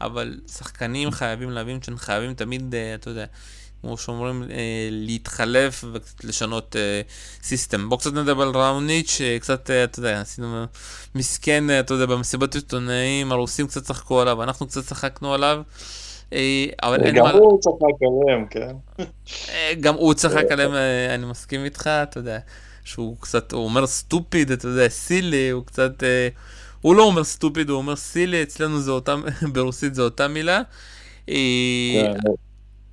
אבל 0.00 0.40
שחקנים 0.52 1.10
חייבים 1.10 1.50
להבין 1.50 1.82
שהם 1.82 1.98
חייבים 1.98 2.34
תמיד, 2.34 2.74
אה, 2.74 2.94
אתה 2.94 3.10
יודע, 3.10 3.24
כמו 3.80 3.96
שאומרים, 3.96 4.42
אה, 4.42 4.88
להתחלף 4.90 5.84
וקצת 5.92 6.24
לשנות 6.24 6.76
אה, 6.76 7.00
system. 7.42 7.88
בואו 7.88 8.00
קצת 8.00 8.12
נדבר 8.12 8.42
על 8.42 8.50
ראוניץ', 8.54 9.20
קצת, 9.40 9.70
אה, 9.70 9.84
אתה 9.84 9.98
יודע, 9.98 10.20
עשינו 10.20 10.64
מסכן, 11.14 11.70
אה, 11.70 11.80
אתה 11.80 11.94
יודע, 11.94 12.06
במסיבות 12.06 12.54
עיתונאים, 12.54 13.32
הרוסים 13.32 13.66
קצת 13.66 13.82
צחקו 13.82 14.20
עליו, 14.20 14.42
אנחנו 14.42 14.66
קצת 14.66 14.84
צחקנו 14.84 15.34
עליו. 15.34 15.62
אה, 16.32 16.66
אבל 16.82 17.02
אין 17.04 17.22
מה... 17.22 17.32
גם 17.32 17.38
הוא 17.38 17.60
צחק 17.60 17.98
עליהם, 18.02 18.46
כן. 18.50 18.76
אה, 19.48 19.72
גם 19.80 19.94
הוא 19.94 20.14
צחק 20.14 20.44
עליהם, 20.50 20.74
אה, 20.74 21.14
אני 21.14 21.26
מסכים 21.26 21.64
איתך, 21.64 21.86
אתה 21.86 22.18
יודע, 22.18 22.38
שהוא 22.84 23.16
קצת, 23.20 23.52
הוא 23.52 23.64
אומר 23.64 23.86
stupid, 23.86 24.50
אתה 24.50 24.68
יודע, 24.68 24.88
silly, 24.88 25.50
הוא 25.50 25.66
קצת... 25.66 26.02
אה, 26.02 26.28
הוא 26.80 26.94
לא 26.94 27.02
אומר 27.02 27.24
stupid, 27.24 27.70
הוא 27.70 27.78
אומר 27.78 27.96
silly, 27.96 28.42
אצלנו 28.42 28.80
זה 28.80 28.90
אותה, 28.90 29.14
ברוסית 29.52 29.94
זה 29.94 30.02
אותה 30.02 30.28
מילה. 30.28 30.60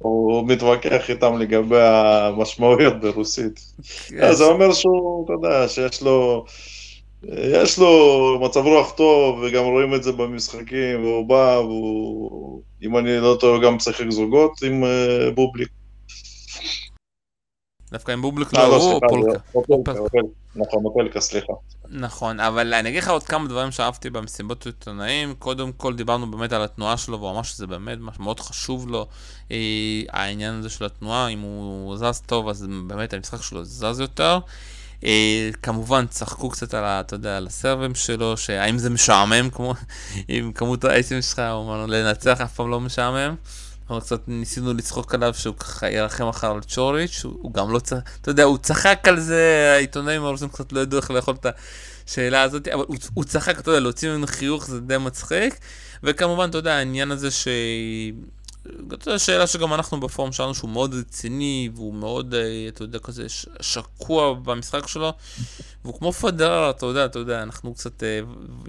אה. 0.06 0.10
הוא 0.10 0.48
מתווכח 0.48 1.10
איתם 1.10 1.38
לגבי 1.38 1.82
המשמעויות 1.82 3.02
ברוסית. 3.02 3.74
אז 4.22 4.38
זה 4.38 4.44
אומר 4.44 4.74
שהוא, 4.74 5.26
אתה 5.26 5.34
יודע, 5.34 5.68
שיש 5.68 6.02
לו... 6.02 6.46
יש 7.34 7.80
לו 7.80 8.40
מצב 8.42 8.60
רוח 8.60 8.92
טוב, 8.92 9.40
וגם 9.40 9.64
רואים 9.64 9.94
את 9.94 10.04
זה 10.04 10.12
במשחקים, 10.12 11.04
והוא 11.04 11.26
בא, 11.26 11.60
והוא, 11.64 12.62
אם 12.84 12.98
אני 12.98 13.18
לא 13.18 13.38
טועה, 13.40 13.62
גם 13.62 13.76
משחק 13.76 14.10
זוגות 14.10 14.64
עם 14.64 14.84
uh, 14.84 15.32
בובליק. 15.36 15.70
דווקא 17.92 18.12
עם 18.12 18.22
בובליק 18.22 18.54
לא, 18.54 18.68
לא 18.68 18.76
הוא 18.76 19.02
פולקה. 19.10 20.22
נכון, 20.56 20.86
אופלקה, 20.86 21.22
סליחה. 21.22 21.54
נכון, 21.90 22.40
אבל 22.40 22.74
אני 22.74 22.90
אגיד 22.90 23.04
לך 23.04 23.10
עוד 23.10 23.24
כמה 23.24 23.48
דברים 23.48 23.72
שאהבתי 23.72 24.10
במסיבות 24.10 24.66
עיתונאים. 24.66 25.36
קודם 25.40 25.72
כל 25.72 25.96
דיברנו 25.96 26.32
באמת 26.32 26.54
על 26.54 26.64
התנועה 26.64 26.98
שלו, 26.98 27.20
והוא 27.20 27.32
אמר 27.32 27.44
שזה 27.44 27.68
באמת 27.68 27.98
מאוד 28.20 28.40
חשוב 28.40 28.88
לו, 28.88 29.08
אה, 29.52 29.58
העניין 30.10 30.54
הזה 30.54 30.70
של 30.70 30.86
התנועה, 30.86 31.28
אם 31.28 31.40
הוא 31.40 31.98
זז 31.98 32.22
טוב, 32.26 32.50
אז 32.50 32.68
באמת 32.88 33.14
המשחק 33.14 33.42
שלו 33.42 33.66
זז 33.66 34.00
יותר. 34.00 34.40
אה, 35.04 35.50
כמובן, 35.64 36.08
צחקו 36.08 36.50
קצת 36.50 36.74
על, 36.74 36.84
אתה 36.84 37.16
יודע, 37.16 37.38
על 37.38 37.48
הסרבים 37.48 37.96
שלו, 37.96 38.38
שהאם 38.38 38.78
זה 38.78 38.90
משעמם 38.90 39.50
כמו 39.50 39.74
עם 40.28 40.52
כמות 40.52 40.84
האייסים 40.84 41.22
שלך, 41.22 41.40
הוא 41.40 41.64
אמר, 41.64 41.86
לנצח 41.86 42.42
אף 42.42 42.54
פעם 42.56 42.70
לא 42.70 42.80
משעמם. 42.80 43.36
אנחנו 43.90 44.02
קצת 44.02 44.22
ניסינו 44.28 44.74
לצחוק 44.74 45.14
עליו 45.14 45.34
שהוא 45.34 45.56
ככה 45.56 45.90
ירחם 45.90 46.28
אחר 46.28 46.52
על 46.52 46.62
צ'וריץ', 46.62 47.22
הוא 47.24 47.54
גם 47.54 47.72
לא 47.72 47.80
צחק, 47.80 48.10
אתה 48.22 48.32
יודע, 48.32 48.44
הוא 48.44 48.58
צחק 48.58 49.00
על 49.08 49.20
זה, 49.20 49.72
העיתונאים 49.76 50.24
הרוסים 50.24 50.50
קצת 50.50 50.74
לא 50.74 50.80
ידעו 50.80 51.00
איך 51.00 51.12
לאכול 51.12 51.36
את 51.40 51.46
השאלה 52.08 52.42
הזאת, 52.42 52.68
אבל 52.68 52.84
הוא, 52.88 52.98
הוא 53.14 53.24
צחק, 53.24 53.60
אתה 53.60 53.70
יודע, 53.70 53.80
להוציא 53.80 54.10
ממנו 54.10 54.28
חיוך 54.28 54.68
זה 54.68 54.80
די 54.82 54.98
מצחיק, 54.98 55.60
וכמובן, 56.04 56.50
אתה 56.50 56.58
יודע, 56.58 56.74
העניין 56.74 57.12
הזה 57.12 57.32
ש... 57.32 57.48
זו 59.04 59.20
שאלה 59.20 59.48
שגם 59.48 59.74
אנחנו 59.74 60.00
בפורום 60.00 60.32
שלנו 60.32 60.56
שהוא 60.56 60.70
מאוד 60.70 60.94
רציני 60.94 61.70
והוא 61.76 61.94
מאוד, 61.94 62.34
אה, 62.34 62.66
אתה 62.68 62.84
יודע, 62.84 63.00
כזה 63.00 63.26
שקוע 63.62 64.34
במשחק 64.34 64.88
שלו 64.88 65.14
והוא 65.84 66.00
כמו 66.00 66.14
פדרר, 66.14 66.70
אתה 66.70 66.86
יודע, 66.86 67.06
אתה 67.06 67.20
יודע, 67.20 67.44
אנחנו 67.44 67.74
קצת, 67.74 68.04
אה, 68.04 68.20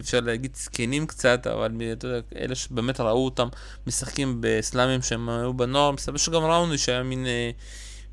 אפשר 0.01 0.21
להגיד 0.21 0.57
זקנים 0.57 1.07
קצת, 1.07 1.47
אבל 1.47 1.73
אתה 1.93 2.07
יודע, 2.07 2.21
אלה 2.37 2.55
שבאמת 2.55 3.01
ראו 3.01 3.25
אותם 3.25 3.49
משחקים 3.87 4.37
בסלאמים 4.41 5.03
שהם 5.03 5.29
היו 5.29 5.55
בנוער, 5.55 5.91
מסתבר 5.91 6.17
שגם 6.17 6.43
ראוני 6.43 6.79
שהיה 6.79 7.03
מין, 7.03 7.27
אה, 7.27 7.51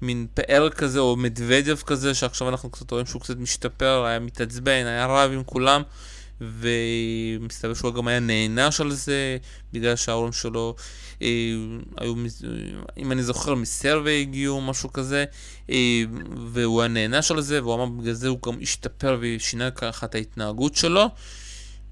מין 0.02 0.28
פאר 0.34 0.70
כזה 0.70 1.00
או 1.00 1.16
מדוודיו 1.16 1.78
כזה, 1.78 2.14
שעכשיו 2.14 2.50
אנחנו 2.50 2.70
קצת 2.70 2.92
רואים 2.92 3.06
שהוא 3.06 3.22
קצת 3.22 3.38
משתפר, 3.38 4.04
היה 4.06 4.20
מתעצבן, 4.20 4.86
היה 4.86 5.06
רב 5.06 5.32
עם 5.32 5.44
כולם. 5.44 5.82
ומסתבר 6.42 7.74
שהוא 7.74 7.94
גם 7.94 8.08
היה 8.08 8.20
נענש 8.20 8.82
על 8.82 8.92
זה, 8.92 9.38
בגלל 9.74 9.96
שההורים 9.96 10.32
שלו 10.32 10.76
אה, 11.22 11.28
היו, 11.98 12.14
אם 12.98 13.12
אני 13.12 13.24
זוכר, 13.24 13.56
מסרווה 13.56 14.20
הגיעו, 14.20 14.62
משהו 14.62 14.94
כזה, 14.94 15.26
אה, 15.70 16.04
והוא 16.36 16.82
היה 16.82 16.88
נענש 16.88 17.32
על 17.32 17.42
זה, 17.42 17.64
והוא 17.64 17.76
אמר 17.76 17.86
בגלל 17.86 18.14
זה 18.14 18.28
הוא 18.28 18.38
גם 18.46 18.54
השתפר 18.62 19.18
ושינה 19.22 19.72
ככה 19.72 20.06
את 20.06 20.16
ההתנהגות 20.16 20.76
שלו. 20.76 21.06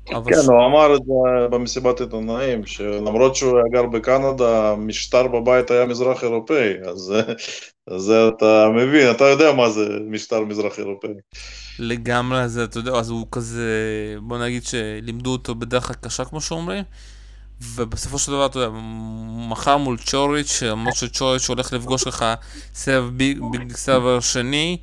כן, 0.05 0.41
ש... 0.43 0.47
הוא 0.47 0.65
אמר 0.65 0.95
את 0.95 1.01
זה 1.05 1.47
במסיבת 1.49 2.01
עיתונאים, 2.01 2.65
שלמרות 2.65 3.35
שהוא 3.35 3.57
היה 3.57 3.63
גר 3.71 3.85
בקנדה, 3.89 4.71
המשטר 4.71 5.27
בבית 5.27 5.71
היה 5.71 5.85
מזרח 5.85 6.23
אירופאי, 6.23 6.73
אז 6.85 7.13
זה 7.97 8.27
אתה 8.27 8.67
מבין, 8.75 9.11
אתה 9.11 9.23
יודע 9.23 9.51
מה 9.51 9.69
זה 9.69 9.85
משטר 10.09 10.41
מזרח 10.41 10.79
אירופאי. 10.79 11.13
לגמרי, 11.79 12.41
אז 12.41 12.57
אתה 12.57 12.77
יודע, 12.77 12.91
אז 12.91 13.09
הוא 13.09 13.27
כזה, 13.31 13.67
בוא 14.21 14.37
נגיד 14.37 14.63
שלימדו 14.65 15.31
אותו 15.31 15.55
בדרך 15.55 15.89
הקשה, 15.89 16.25
כמו 16.25 16.41
שאומרים, 16.41 16.83
ובסופו 17.61 18.19
של 18.19 18.31
דבר, 18.31 18.45
אתה 18.45 18.59
יודע, 18.59 18.77
מחר 19.49 19.77
מול 19.77 19.97
צ'וריץ', 19.97 20.63
למרות 20.63 20.95
שצ'וריץ' 20.95 21.49
הולך 21.49 21.73
לפגוש 21.73 22.07
לך 22.07 22.25
סבב 22.73 23.09
ביג 23.51 23.75
סרבר 23.75 24.19
שני, 24.19 24.77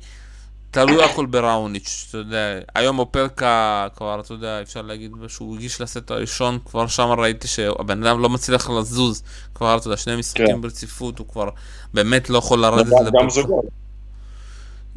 תלוי 0.71 1.03
הכל 1.03 1.25
בראוניץ', 1.25 2.05
אתה 2.09 2.17
יודע, 2.17 2.59
היום 2.75 2.99
אופרקה 2.99 3.87
כבר, 3.95 4.19
אתה 4.19 4.33
יודע, 4.33 4.61
אפשר 4.61 4.81
להגיד 4.81 5.11
שהוא 5.27 5.55
הגיש 5.55 5.81
לסט 5.81 6.11
הראשון, 6.11 6.59
כבר 6.65 6.87
שם 6.87 7.07
ראיתי 7.07 7.47
שהבן 7.47 8.03
אדם 8.03 8.19
לא 8.19 8.29
מצליח 8.29 8.69
לזוז, 8.69 9.23
כבר, 9.55 9.77
אתה 9.77 9.87
יודע, 9.87 9.97
שני 9.97 10.15
משחקים 10.15 10.47
כן. 10.47 10.61
ברציפות, 10.61 11.19
הוא 11.19 11.27
כבר 11.27 11.49
באמת 11.93 12.29
לא 12.29 12.37
יכול 12.37 12.59
לרדת 12.59 12.85
לפרקה. 12.85 13.21
גם 13.21 13.29
זוגות. 13.29 13.80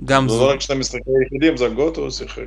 גם 0.04 0.28
זוגות. 0.28 0.40
זה 0.40 0.46
לא 0.46 0.52
רק 0.52 0.60
שני 0.60 0.76
משחקים 0.76 1.22
יחידים, 1.26 1.56
זוגות 1.56 1.96
הוא 1.96 2.10
שיחק. 2.10 2.46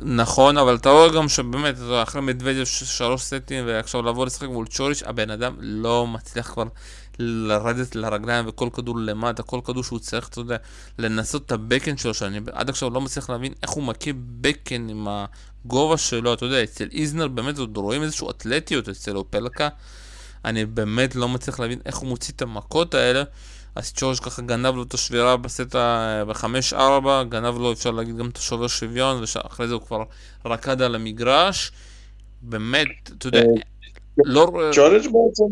נכון, 0.00 0.58
אבל 0.58 0.74
אתה 0.74 0.90
רואה 0.90 1.08
גם 1.08 1.28
שבאמת, 1.28 1.74
אחרי 2.02 2.20
מדוודיו 2.20 2.66
שלוש 2.66 3.22
סטים 3.22 3.64
ועכשיו 3.66 4.02
לבוא 4.02 4.26
לשחק 4.26 4.48
מול 4.48 4.66
צ'וריץ', 4.66 5.02
הבן 5.06 5.30
אדם 5.30 5.54
לא 5.60 6.06
מצליח 6.06 6.52
כבר 6.52 6.64
לרדת 7.18 7.94
לרגליים 7.96 8.44
וכל 8.48 8.68
כדור 8.72 8.98
למטה, 8.98 9.42
כל 9.42 9.60
כדור 9.64 9.84
שהוא 9.84 9.98
צריך, 9.98 10.28
אתה 10.28 10.40
יודע, 10.40 10.56
לנסות 10.98 11.46
את 11.46 11.52
הבקן 11.52 11.96
שלו, 11.96 12.14
שאני 12.14 12.40
עד 12.52 12.68
עכשיו 12.68 12.90
לא 12.90 13.00
מצליח 13.00 13.30
להבין 13.30 13.52
איך 13.62 13.70
הוא 13.70 13.84
מכה 13.84 14.10
בקן 14.40 14.88
עם 14.88 15.06
הגובה 15.10 15.96
שלו, 15.96 16.34
אתה 16.34 16.44
יודע, 16.44 16.62
אצל 16.62 16.88
איזנר 16.92 17.28
באמת 17.28 17.58
עוד 17.58 17.76
רואים 17.76 18.02
איזושהי 18.02 18.30
אתלטיות 18.30 18.88
אצל 18.88 19.16
אופלקה, 19.16 19.68
אני 20.44 20.64
באמת 20.66 21.14
לא 21.14 21.28
מצליח 21.28 21.60
להבין 21.60 21.78
איך 21.86 21.96
הוא 21.96 22.08
מוציא 22.08 22.34
את 22.36 22.42
המכות 22.42 22.94
האלה. 22.94 23.22
אז 23.74 23.92
צ'ורג' 23.92 24.18
ככה 24.18 24.42
גנב 24.42 24.74
לו 24.74 24.82
את 24.82 24.94
השבירה 24.94 25.36
בסט 25.36 25.76
ב-5-4, 26.28 27.06
גנב 27.28 27.58
לו 27.58 27.72
אפשר 27.72 27.90
להגיד 27.90 28.16
גם 28.16 28.28
את 28.28 28.36
השובר 28.36 28.66
שוויון, 28.66 29.20
ואחרי 29.20 29.68
זה 29.68 29.74
הוא 29.74 29.82
כבר 29.82 30.02
רקד 30.44 30.82
על 30.82 30.94
המגרש. 30.94 31.72
באמת, 32.42 33.10
אתה 33.18 33.26
יודע, 33.26 33.42
לא... 34.24 34.52
צ'ורג' 34.72 35.02
בעצם, 35.02 35.44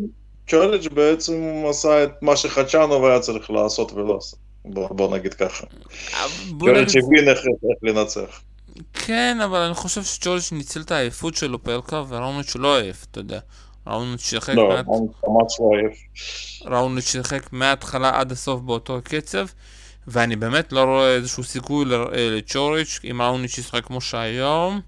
צ'ורג' 0.51 0.89
בעצם 0.95 1.65
עשה 1.71 2.05
את 2.05 2.11
מה 2.23 2.37
שחדשנוב 2.37 3.05
היה 3.05 3.21
צריך 3.21 3.51
לעשות 3.51 3.93
ולא 3.93 4.17
עשה. 4.17 4.37
בוא, 4.65 4.89
בוא 4.89 5.17
נגיד 5.17 5.35
ככה. 5.35 5.67
צ'ורג' 6.59 6.89
הבין 7.05 7.29
איך 7.29 7.39
לנצח. 7.83 8.41
כן, 8.93 9.39
אבל 9.45 9.59
אני 9.59 9.75
חושב 9.75 10.03
שצ'ורג' 10.03 10.43
ניצל 10.53 10.81
את 10.81 10.91
העייפות 10.91 11.35
שלו 11.37 11.63
פרקה, 11.63 12.03
וראונו 12.09 12.45
שלא 12.45 12.79
עייף, 12.79 13.07
אתה 13.11 13.21
יודע. 13.21 13.41
ראוניץ' 13.87 14.21
שיחק 14.21 14.55
לא, 14.55 14.69
מעט... 14.69 14.87
ממש 14.87 15.61
לא 15.61 15.71
עייף. 15.77 17.01
שיחק 17.01 17.53
מההתחלה 17.53 18.21
עד 18.21 18.33
הסוף 18.33 18.61
באותו 18.61 19.01
קצב, 19.05 19.47
ואני 20.07 20.37
באמת 20.37 20.73
לא 20.73 20.85
רואה 20.85 21.15
איזשהו 21.15 21.45
סיכוי 21.45 21.85
אה, 21.95 22.31
לצ'וריץ' 22.31 23.01
אם 23.11 23.23
ראוניץ' 23.23 23.59
ישחק 23.59 23.85
כמו 23.85 24.01
שהיום. 24.01 24.81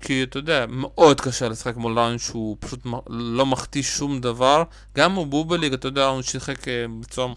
כי 0.00 0.22
אתה 0.22 0.38
יודע, 0.38 0.66
מאוד 0.68 1.20
קשה 1.20 1.48
לשחק 1.48 1.76
מול 1.76 1.98
ראוניץ' 1.98 2.22
שהוא 2.22 2.56
פשוט 2.60 2.80
לא 3.08 3.46
מחטיא 3.46 3.82
שום 3.82 4.20
דבר. 4.20 4.62
גם 4.96 5.12
הוא 5.12 5.26
בובליג, 5.26 5.72
אתה 5.72 5.88
יודע, 5.88 6.06
ראוניץ' 6.06 6.30
שיחק 6.30 6.68
אה, 6.68 6.84
בצורה 7.00 7.34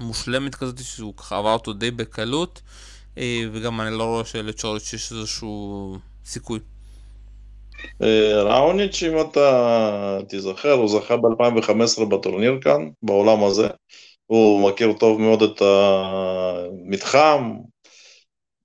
מושלמת 0.00 0.54
כזאת, 0.54 0.84
שהוא 0.84 1.14
ככה 1.16 1.38
עבר 1.38 1.52
אותו 1.52 1.72
די 1.72 1.90
בקלות, 1.90 2.62
אה, 3.18 3.42
וגם 3.52 3.80
אני 3.80 3.98
לא 3.98 4.04
רואה 4.04 4.24
שלצ'וריץ' 4.24 4.92
יש 4.92 5.12
איזשהו 5.12 5.98
סיכוי. 6.24 6.58
אה, 8.02 8.42
ראוניץ', 8.42 9.02
אם 9.02 9.20
אתה 9.20 10.18
תיזכר, 10.28 10.72
הוא 10.72 10.88
זכה 10.88 11.16
ב-2015 11.16 12.04
בטורניר 12.04 12.58
כאן, 12.60 12.88
בעולם 13.02 13.44
הזה. 13.44 13.68
הוא 14.26 14.70
מכיר 14.70 14.92
טוב 14.92 15.20
מאוד 15.20 15.42
את 15.42 15.62
המתחם, 15.62 17.52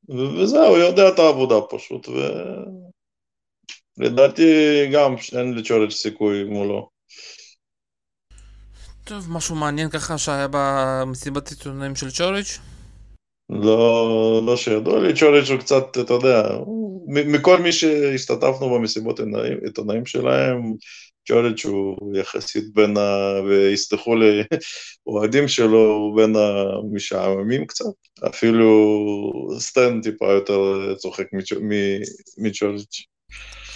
וזהו, 0.10 0.65
הוא 0.65 0.77
יודע 0.77 1.10
את 1.10 1.20
העבודה 1.20 1.56
פשוט, 1.70 2.08
ולדעתי 3.97 4.43
גם 4.93 5.15
אין 5.38 5.54
לצ'ורץ' 5.54 5.93
סיכוי 5.93 6.43
מולו. 6.43 6.89
טוב, 9.04 9.32
משהו 9.32 9.56
מעניין 9.56 9.89
ככה 9.89 10.17
שהיה 10.17 10.47
במסיבת 10.52 11.50
עיתונאים 11.50 11.95
של 11.95 12.12
צ'וריץ'? 12.12 12.60
לא, 13.51 14.41
לא 14.45 14.57
שידוע 14.57 14.99
לי, 14.99 15.13
צ'וריץ' 15.13 15.49
הוא 15.49 15.59
קצת, 15.59 15.97
אתה 16.01 16.13
יודע, 16.13 16.43
מכל 17.07 17.57
מי 17.57 17.71
שהשתתפנו 17.71 18.69
במסיבות 18.75 19.19
עיתונאים 19.63 20.05
שלהם, 20.05 20.73
צ'וריץ' 21.27 21.65
הוא 21.65 22.17
יחסית 22.17 22.73
בין 22.73 22.97
ה... 22.97 23.33
ויסלחו 23.45 24.15
לי 24.15 24.43
אוהדים 25.07 25.47
שלו, 25.47 25.91
הוא 25.91 26.17
בין 26.17 26.35
המשעממים 26.35 27.65
קצת, 27.65 27.85
אפילו 28.27 28.69
סטן 29.59 30.01
טיפה 30.01 30.31
יותר 30.31 30.95
צוחק 30.97 31.25
מצ'וריץ'. 32.37 33.05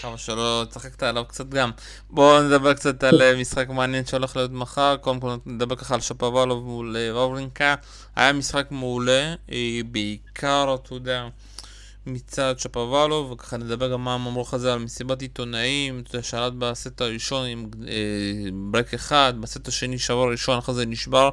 כמה 0.01 0.17
שלא 0.17 0.65
צחקת 0.69 1.03
עליו 1.03 1.25
קצת 1.25 1.49
גם. 1.49 1.71
בואו 2.09 2.43
נדבר 2.43 2.73
קצת 2.73 3.03
על 3.03 3.21
אה, 3.21 3.37
משחק 3.37 3.69
מעניין 3.69 4.05
שהולך 4.05 4.35
להיות 4.35 4.51
מחר. 4.51 4.97
קודם 4.97 5.19
כל 5.19 5.35
נדבר 5.45 5.75
ככה 5.75 5.93
על 5.93 6.01
שפוואלוב 6.01 6.65
מול 6.65 6.97
אה, 6.97 7.15
וורינקה. 7.15 7.75
היה 8.15 8.33
משחק 8.33 8.67
מעולה, 8.71 9.35
אה, 9.51 9.79
בעיקר, 9.91 10.75
אתה 10.83 10.93
יודע, 10.93 11.27
מצד 12.05 12.59
שפובאלוב, 12.59 13.31
וככה 13.31 13.57
נדבר 13.57 13.91
גם 13.91 14.03
מה 14.03 14.15
אמרו 14.15 14.41
לך 14.41 14.55
זה 14.55 14.73
על 14.73 14.79
מסיבת 14.79 15.21
עיתונאים, 15.21 15.99
אתה 15.99 16.15
יודע, 16.15 16.23
שלט 16.23 16.53
בסט 16.53 17.01
הראשון 17.01 17.45
עם 17.45 17.69
אה, 17.87 17.93
break 18.71 18.93
אחד, 18.93 19.33
בסט 19.39 19.67
השני 19.67 19.99
שבר 19.99 20.31
ראשון, 20.31 20.57
אחרי 20.57 20.75
זה 20.75 20.85
נשבר, 20.85 21.29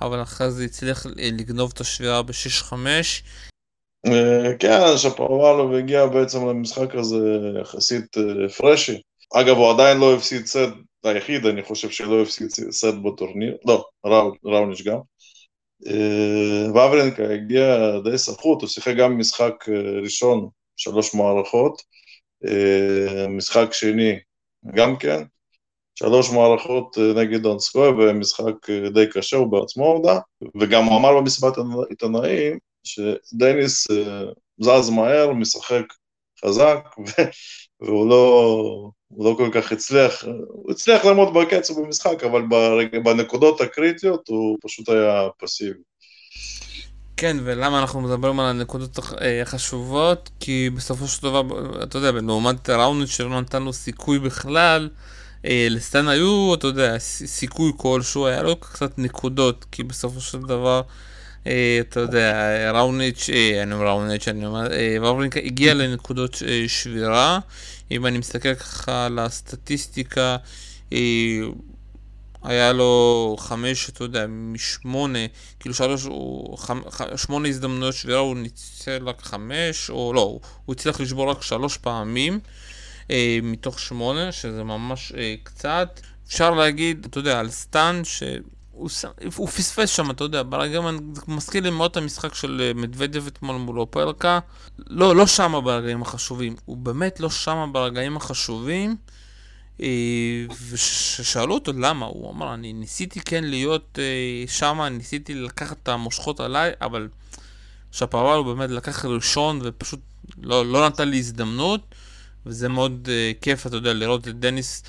אבל 0.00 0.22
אחרי 0.22 0.50
זה 0.50 0.64
הצליח 0.64 1.06
לגנוב 1.16 1.72
את 1.74 1.80
השבירה 1.80 2.22
ב-6-5. 2.22 2.72
אה, 4.06 4.56
כן, 4.58 4.96
שפובאלוב 4.96 5.72
הגיע 5.74 6.06
בעצם 6.06 6.48
למשחק 6.48 6.94
הזה 6.94 7.18
יחסית 7.60 8.18
אה, 8.18 8.48
fresh. 8.48 9.00
אגב, 9.34 9.56
הוא 9.56 9.70
עדיין 9.70 9.98
לא 9.98 10.14
הפסיד 10.14 10.46
סט, 10.46 10.68
היחיד, 11.04 11.46
אני 11.46 11.62
חושב 11.62 11.90
שלא 11.90 12.22
הפסיד 12.22 12.48
סט 12.50 12.94
בטורניר, 13.04 13.56
לא, 13.64 13.84
ראוניש 14.44 14.82
גם. 14.82 14.98
אה, 15.86 16.70
וברנקה 16.70 17.22
הגיע 17.22 17.98
די 18.04 18.18
סחוט, 18.18 18.60
הוא 18.60 18.68
שיחק 18.68 18.94
גם 18.96 19.18
משחק 19.18 19.54
ראשון, 20.02 20.48
שלוש 20.76 21.14
מערכות, 21.14 21.82
משחק 23.28 23.72
שני 23.72 24.18
גם 24.74 24.96
כן, 24.96 25.22
שלוש 25.94 26.30
מערכות 26.30 26.98
נגד 27.16 27.42
דונסקוי 27.42 27.88
ומשחק 27.88 28.70
די 28.94 29.06
קשה, 29.12 29.36
הוא 29.36 29.46
בעצמו 29.46 29.86
הודה, 29.86 30.18
וגם 30.60 30.84
הוא 30.84 30.98
אמר 30.98 31.20
במסיבת 31.20 31.54
עיתונאים 31.90 32.58
שדניס 32.84 33.90
אה, 33.90 34.22
זז 34.60 34.90
מהר, 34.90 35.32
משחק 35.32 35.84
חזק, 36.44 36.78
והוא 37.80 38.08
לא, 38.08 38.90
לא 39.18 39.34
כל 39.38 39.50
כך 39.54 39.72
הצליח, 39.72 40.24
הוא 40.48 40.72
הצליח 40.72 41.04
לעמוד 41.04 41.34
בקצב 41.34 41.74
במשחק, 41.80 42.24
אבל 42.24 42.42
בנקודות 43.04 43.60
הקריטיות 43.60 44.28
הוא 44.28 44.58
פשוט 44.62 44.88
היה 44.88 45.28
פסיבי. 45.38 45.80
כן, 47.16 47.36
ולמה 47.44 47.80
אנחנו 47.80 48.00
מדברים 48.00 48.40
על 48.40 48.46
הנקודות 48.46 48.98
החשובות? 49.42 50.30
כי 50.40 50.70
בסופו 50.70 51.08
של 51.08 51.22
דבר, 51.22 51.42
אתה 51.82 51.98
יודע, 51.98 52.10
לעומת 52.12 52.70
ראונד 52.70 53.06
שלא 53.06 53.40
נתן 53.40 53.62
לו 53.62 53.72
סיכוי 53.72 54.18
בכלל, 54.18 54.88
אה, 55.44 55.66
לסטן 55.70 56.08
היו, 56.08 56.54
אתה 56.54 56.66
יודע, 56.66 56.98
סיכוי 56.98 57.72
כלשהו, 57.76 58.26
היה 58.26 58.42
לו 58.42 58.60
קצת 58.60 58.98
נקודות, 58.98 59.66
כי 59.72 59.82
בסופו 59.82 60.20
של 60.20 60.38
דבר... 60.38 60.82
אה, 61.46 61.78
אתה 61.80 62.00
יודע, 62.00 62.72
ראוניץ', 62.74 63.30
אה, 63.32 63.62
אני 63.62 63.74
אומר 63.74 63.86
ראוניץ', 63.86 64.28
אני 64.28 64.46
אומר, 64.46 64.72
אה, 64.72 64.96
וורלינקה 65.00 65.40
הגיע 65.40 65.74
לנקודות 65.74 66.36
שבירה. 66.66 67.38
אם 67.90 68.06
אני 68.06 68.18
מסתכל 68.18 68.54
ככה 68.54 69.06
על 69.06 69.18
הסטטיסטיקה, 69.18 70.36
היה 72.42 72.72
לו 72.72 73.36
חמש, 73.38 73.90
אתה 73.90 74.04
יודע, 74.04 74.26
משמונה, 74.28 75.18
כאילו 75.60 75.74
שלוש, 75.74 76.06
שמונה 77.16 77.48
הזדמנויות 77.48 77.94
שבירה, 77.94 78.18
הוא 78.18 78.36
ניצל 78.36 79.08
רק 79.08 79.22
חמש, 79.22 79.90
או 79.90 80.12
לא, 80.12 80.38
הוא 80.64 80.74
הצליח 80.74 81.00
לשבור 81.00 81.30
רק 81.30 81.42
שלוש 81.42 81.76
פעמים 81.76 82.40
מתוך 83.42 83.80
שמונה, 83.80 84.32
שזה 84.32 84.64
ממש 84.64 85.12
קצת. 85.42 86.00
אפשר 86.28 86.50
להגיד, 86.50 87.06
אתה 87.10 87.18
יודע, 87.18 87.40
על 87.40 87.50
סטאן, 87.50 88.00
ש... 88.04 88.22
הוא, 89.36 89.48
פספס 89.48 89.90
שם, 89.90 90.10
אתה 90.10 90.24
יודע, 90.24 90.42
ברגעים, 90.42 91.14
זה 91.14 91.20
מזכיר 91.28 91.62
לי 91.62 91.70
מאוד 91.70 91.90
את 91.90 91.96
המשחק 91.96 92.34
של 92.34 92.60
אה, 92.64 92.82
מדוודב 92.82 93.26
אתמול 93.26 93.56
מול 93.56 93.80
אופלקה. 93.80 94.38
לא, 94.78 95.16
לא 95.16 95.26
שם 95.26 95.60
ברגעים 95.64 96.02
החשובים, 96.02 96.56
הוא 96.64 96.76
באמת 96.76 97.20
לא 97.20 97.30
שם 97.30 97.70
ברגעים 97.72 98.16
החשובים. 98.16 98.96
אה, 99.80 99.86
ושאלו 100.70 101.54
אותו 101.54 101.72
למה, 101.72 102.06
הוא 102.06 102.30
אמר, 102.30 102.54
אני 102.54 102.72
ניסיתי 102.72 103.20
כן 103.20 103.44
להיות 103.44 103.98
אה, 103.98 104.44
שם, 104.48 104.80
ניסיתי 104.90 105.34
לקחת 105.34 105.76
את 105.82 105.88
המושכות 105.88 106.40
עליי, 106.40 106.72
אבל 106.80 107.08
שפרוול 107.92 108.38
הוא 108.38 108.54
באמת 108.54 108.70
לקח 108.70 109.04
ראשון 109.04 109.60
ופשוט 109.62 110.00
לא, 110.42 110.66
לא 110.66 110.86
נתן 110.86 111.08
לי 111.08 111.18
הזדמנות. 111.18 111.80
וזה 112.46 112.68
מאוד 112.68 113.08
כיף, 113.40 113.66
אתה 113.66 113.76
יודע, 113.76 113.92
לראות 113.92 114.28
את 114.28 114.40
דניס 114.40 114.82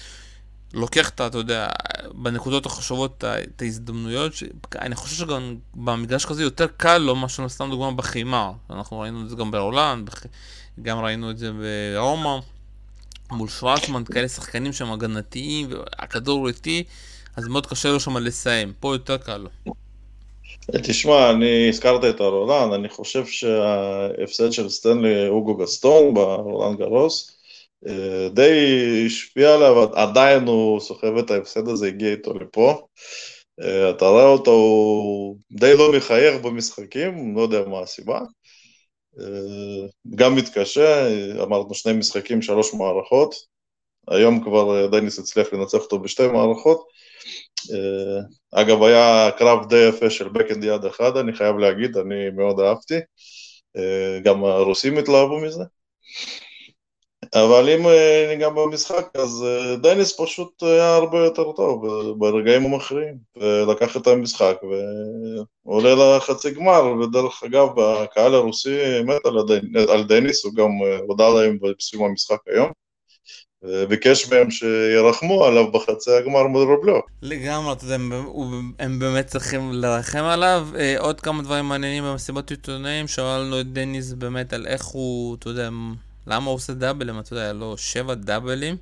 לוקח 0.73 1.09
את, 1.09 1.21
אתה 1.21 1.37
יודע, 1.37 1.67
בנקודות 2.13 2.65
החשובות 2.65 3.23
את 3.23 3.61
ההזדמנויות, 3.61 4.33
ש... 4.33 4.43
אני 4.81 4.95
חושב 4.95 5.15
שגם 5.15 5.55
במגרש 5.73 6.25
כזה 6.25 6.43
יותר 6.43 6.67
קל 6.77 6.97
לו 6.97 7.15
מאשר 7.15 7.49
סתם 7.49 7.69
דוגמא 7.69 7.91
בחימה. 7.91 8.51
אנחנו 8.69 8.99
ראינו 8.99 9.21
את 9.21 9.29
זה 9.29 9.35
גם 9.35 9.51
בהולנד, 9.51 10.05
בח... 10.05 10.23
גם 10.81 10.99
ראינו 10.99 11.31
את 11.31 11.37
זה 11.37 11.51
ברומא, 11.51 12.39
מול 13.31 13.49
שוורצמן, 13.49 14.03
כאלה 14.03 14.27
שחקנים 14.27 14.73
שהם 14.73 14.91
הגנתיים, 14.91 15.69
והכדור 15.69 16.47
איטי, 16.47 16.83
אז 17.35 17.47
מאוד 17.47 17.65
קשה 17.65 17.89
לו 17.89 17.99
שם 17.99 18.17
לסיים. 18.17 18.73
פה 18.79 18.95
יותר 18.95 19.17
קל 19.17 19.37
לו. 19.37 19.49
תשמע, 20.83 21.29
אני 21.29 21.69
הזכרת 21.69 22.15
את 22.15 22.21
הרולנד, 22.21 22.73
אני 22.73 22.89
חושב 22.89 23.25
שההפסד 23.25 24.51
של 24.51 24.69
סטנלי 24.69 25.27
אוגו 25.27 25.55
גסטון 25.55 26.13
ברולנד 26.13 26.79
גרוס, 26.79 27.31
די 28.33 29.03
השפיע 29.05 29.53
עליו, 29.53 29.95
עדיין 29.95 30.43
הוא 30.43 30.79
סוחב 30.79 31.17
את 31.17 31.31
ההפסד 31.31 31.67
הזה, 31.67 31.87
הגיע 31.87 32.11
איתו 32.11 32.33
לפה. 32.33 32.81
אה, 33.61 33.89
אתה 33.89 34.05
רואה 34.05 34.25
אותו, 34.25 34.51
הוא 34.51 35.37
די 35.51 35.77
לא 35.77 35.91
מחייך 35.91 36.41
במשחקים, 36.41 37.35
לא 37.35 37.41
יודע 37.41 37.61
מה 37.67 37.79
הסיבה. 37.79 38.19
אה, 39.19 39.87
גם 40.15 40.35
מתקשה, 40.35 41.07
אמרנו 41.43 41.73
שני 41.73 41.93
משחקים, 41.93 42.41
שלוש 42.41 42.73
מערכות. 42.73 43.35
היום 44.07 44.43
כבר 44.43 44.87
דניס 44.87 45.19
הצליח 45.19 45.53
לנצח 45.53 45.77
אותו 45.77 45.99
בשתי 45.99 46.27
מערכות. 46.27 46.83
אגב, 48.51 48.83
היה 48.83 49.29
קרב 49.37 49.69
די 49.69 49.87
יפה 49.89 50.09
של 50.09 50.29
בקאנד 50.29 50.63
יד 50.63 50.85
אחד, 50.85 51.17
אני 51.17 51.33
חייב 51.33 51.57
להגיד, 51.57 51.97
אני 51.97 52.29
מאוד 52.35 52.59
אהבתי. 52.59 52.95
גם 54.23 54.43
הרוסים 54.43 54.97
התלהבו 54.97 55.39
מזה. 55.39 55.63
אבל 57.35 57.69
אם 57.69 57.87
אה, 57.87 58.25
ניגע 58.29 58.49
במשחק, 58.49 59.07
אז 59.13 59.45
אה, 59.47 59.75
דניס 59.75 60.21
פשוט 60.21 60.63
היה 60.63 60.95
הרבה 60.95 61.17
יותר 61.17 61.51
טוב 61.51 61.85
ברגעים 62.17 62.65
המכריעים, 62.65 63.15
ולקח 63.37 63.97
את 63.97 64.07
המשחק 64.07 64.55
ועולה 65.65 66.17
לחצי 66.17 66.51
גמר, 66.51 66.83
ודרך 66.85 67.43
אגב, 67.43 67.79
הקהל 67.79 68.35
הרוסי 68.35 69.01
מת 69.05 69.25
על, 69.25 69.37
הדנ... 69.37 69.77
על 69.89 70.03
דניס, 70.03 70.45
הוא 70.45 70.53
גם 70.55 70.69
אה, 70.85 70.97
הודה 71.07 71.29
להם 71.29 71.57
בסיום 71.61 72.03
המשחק 72.03 72.39
היום. 72.47 72.71
וביקש 73.63 74.31
מהם 74.31 74.51
שירחמו 74.51 75.45
עליו 75.45 75.71
בחצי 75.71 76.11
הגמר 76.11 76.47
מול 76.47 76.75
רובלו. 76.75 77.01
לגמרי, 77.21 77.73
אתה 77.73 77.83
יודע, 77.83 77.95
הם 78.79 78.99
באמת 78.99 79.27
צריכים 79.27 79.71
לרחם 79.73 80.23
עליו. 80.23 80.67
עוד 80.99 81.21
כמה 81.21 81.43
דברים 81.43 81.65
מעניינים 81.65 82.03
במסיבות 82.03 82.51
עיתונאים, 82.51 83.07
שאלנו 83.07 83.59
את 83.59 83.73
דניס 83.73 84.13
באמת 84.13 84.53
על 84.53 84.67
איך 84.67 84.85
הוא, 84.85 85.35
אתה 85.35 85.49
יודע, 85.49 85.69
למה 86.27 86.45
הוא 86.45 86.55
עושה 86.55 86.73
דאבלים? 86.73 87.19
אתה 87.19 87.33
יודע, 87.33 87.43
היה 87.43 87.53
לו 87.53 87.77
שבע 87.77 88.13
דאבלים, 88.13 88.77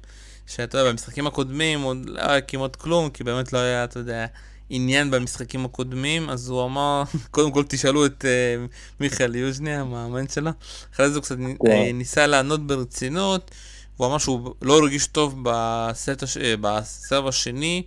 שאתה 0.48 0.78
יודע, 0.78 0.92
במשחקים 0.92 1.28
הקודמים 1.28 1.82
הוא 1.82 1.96
לא 2.06 2.22
היה 2.22 2.42
כמעט 2.42 2.76
כלום, 2.76 3.10
כי 3.10 3.24
באמת 3.24 3.54
לא 3.54 3.58
היה, 3.58 3.84
אתה 3.84 4.00
יודע, 4.00 4.26
עניין 4.70 5.12
במשחקים 5.12 5.66
הקודמים, 5.66 6.30
אז 6.30 6.50
הוא 6.50 6.66
אמר, 6.66 7.04
קודם 7.32 7.52
כל 7.52 7.64
תשאלו 7.68 8.06
את 8.06 8.26
uh, 8.26 8.72
מיכאל 9.00 9.36
יוז'ני, 9.36 9.76
המאמן 9.76 10.28
שלה, 10.28 10.52
אחרי 10.94 11.10
זה 11.10 11.16
הוא 11.16 11.24
קצת 11.24 11.36
yeah. 11.38 11.70
אה, 11.70 11.92
ניסה 11.94 12.28
לענות 12.28 12.68
ברצינות, 12.68 13.52
הוא 13.98 14.08
אמר 14.08 14.18
שהוא 14.18 14.56
לא 14.62 14.78
הרגיש 14.78 15.08
טוב 15.08 15.36
בסט 15.44 16.24
הש... 16.24 16.38
אה, 16.38 16.54
בסרב 16.62 17.28
השני, 17.28 17.84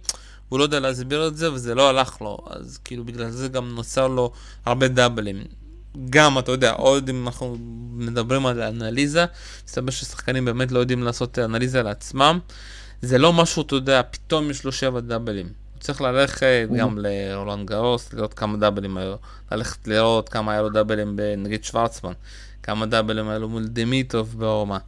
הוא 0.49 0.59
לא 0.59 0.65
יודע 0.65 0.81
להסביר 0.81 1.29
את 1.29 1.37
זה, 1.37 1.53
וזה 1.53 1.75
לא 1.75 1.89
הלך 1.89 2.21
לו, 2.21 2.39
אז 2.47 2.79
כאילו 2.85 3.05
בגלל 3.05 3.31
זה 3.31 3.49
גם 3.49 3.75
נוצר 3.75 4.09
לו 4.09 4.33
הרבה 4.65 4.89
דאבלים. 4.89 5.62
גם, 6.11 6.39
אתה 6.39 6.53
יודע, 6.53 6.73
עוד 6.73 7.09
אם 7.09 7.27
אנחנו 7.27 7.57
מדברים 7.93 8.47
על 8.47 8.63
אנליזה, 8.63 9.25
מסתבר 9.67 9.91
ששחקנים 9.91 10.45
באמת 10.45 10.73
לא 10.73 10.79
יודעים 10.79 11.03
לעשות 11.03 11.39
אנליזה 11.39 11.83
לעצמם. 11.83 12.39
זה 13.03 13.19
לא 13.19 13.33
משהו, 13.33 13.63
אתה 13.63 13.75
יודע, 13.75 14.01
פתאום 14.11 14.51
יש 14.51 14.65
לו 14.65 14.73
שבע 14.73 15.01
דאבלים. 15.01 15.47
הוא 15.47 15.81
צריך 15.81 16.01
ללכת 16.01 16.69
גם 16.77 16.99
לרולנד 16.99 17.67
גאוס, 17.69 18.13
לראות 18.13 18.35
כמה 18.35 18.59
דאבלים 18.59 18.97
היו, 18.97 19.15
ללכת 19.53 19.89
לראות 19.89 20.29
כמה 20.29 20.53
היה 20.53 20.63
לו 20.63 20.71
דאבלים 20.71 21.17
בנגיד 21.17 21.65
שוורצמן, 21.65 22.13
כמה 22.63 22.87
דאבלים 22.87 23.29
היו 23.29 23.41
לו 23.41 23.49
מול 23.49 23.67
דמיטוב 23.67 24.35
ברומא. 24.39 24.79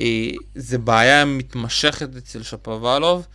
אה, 0.00 0.30
זה 0.54 0.78
בעיה 0.78 1.24
מתמשכת 1.24 2.16
אצל 2.16 2.42
שפוואלוב. 2.42 3.26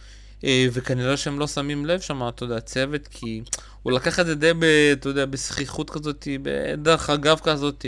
אה, 0.44 0.66
וכנראה 0.74 1.18
שהם 1.18 1.40
לא 1.40 1.48
שמים 1.48 1.86
לב 1.86 2.00
שם, 2.00 2.28
אתה 2.28 2.44
יודע, 2.44 2.60
צוות, 2.60 3.08
כי 3.08 3.42
הוא 3.84 3.92
לקח 3.92 4.20
את 4.20 4.26
זה 4.26 4.36
די, 4.36 4.54
ב, 4.60 4.64
אתה 4.92 5.10
יודע, 5.10 5.26
בזכיחות 5.26 5.90
כזאת, 5.90 6.28
בדרך 6.42 7.10
אגב 7.10 7.40
כזאת. 7.40 7.86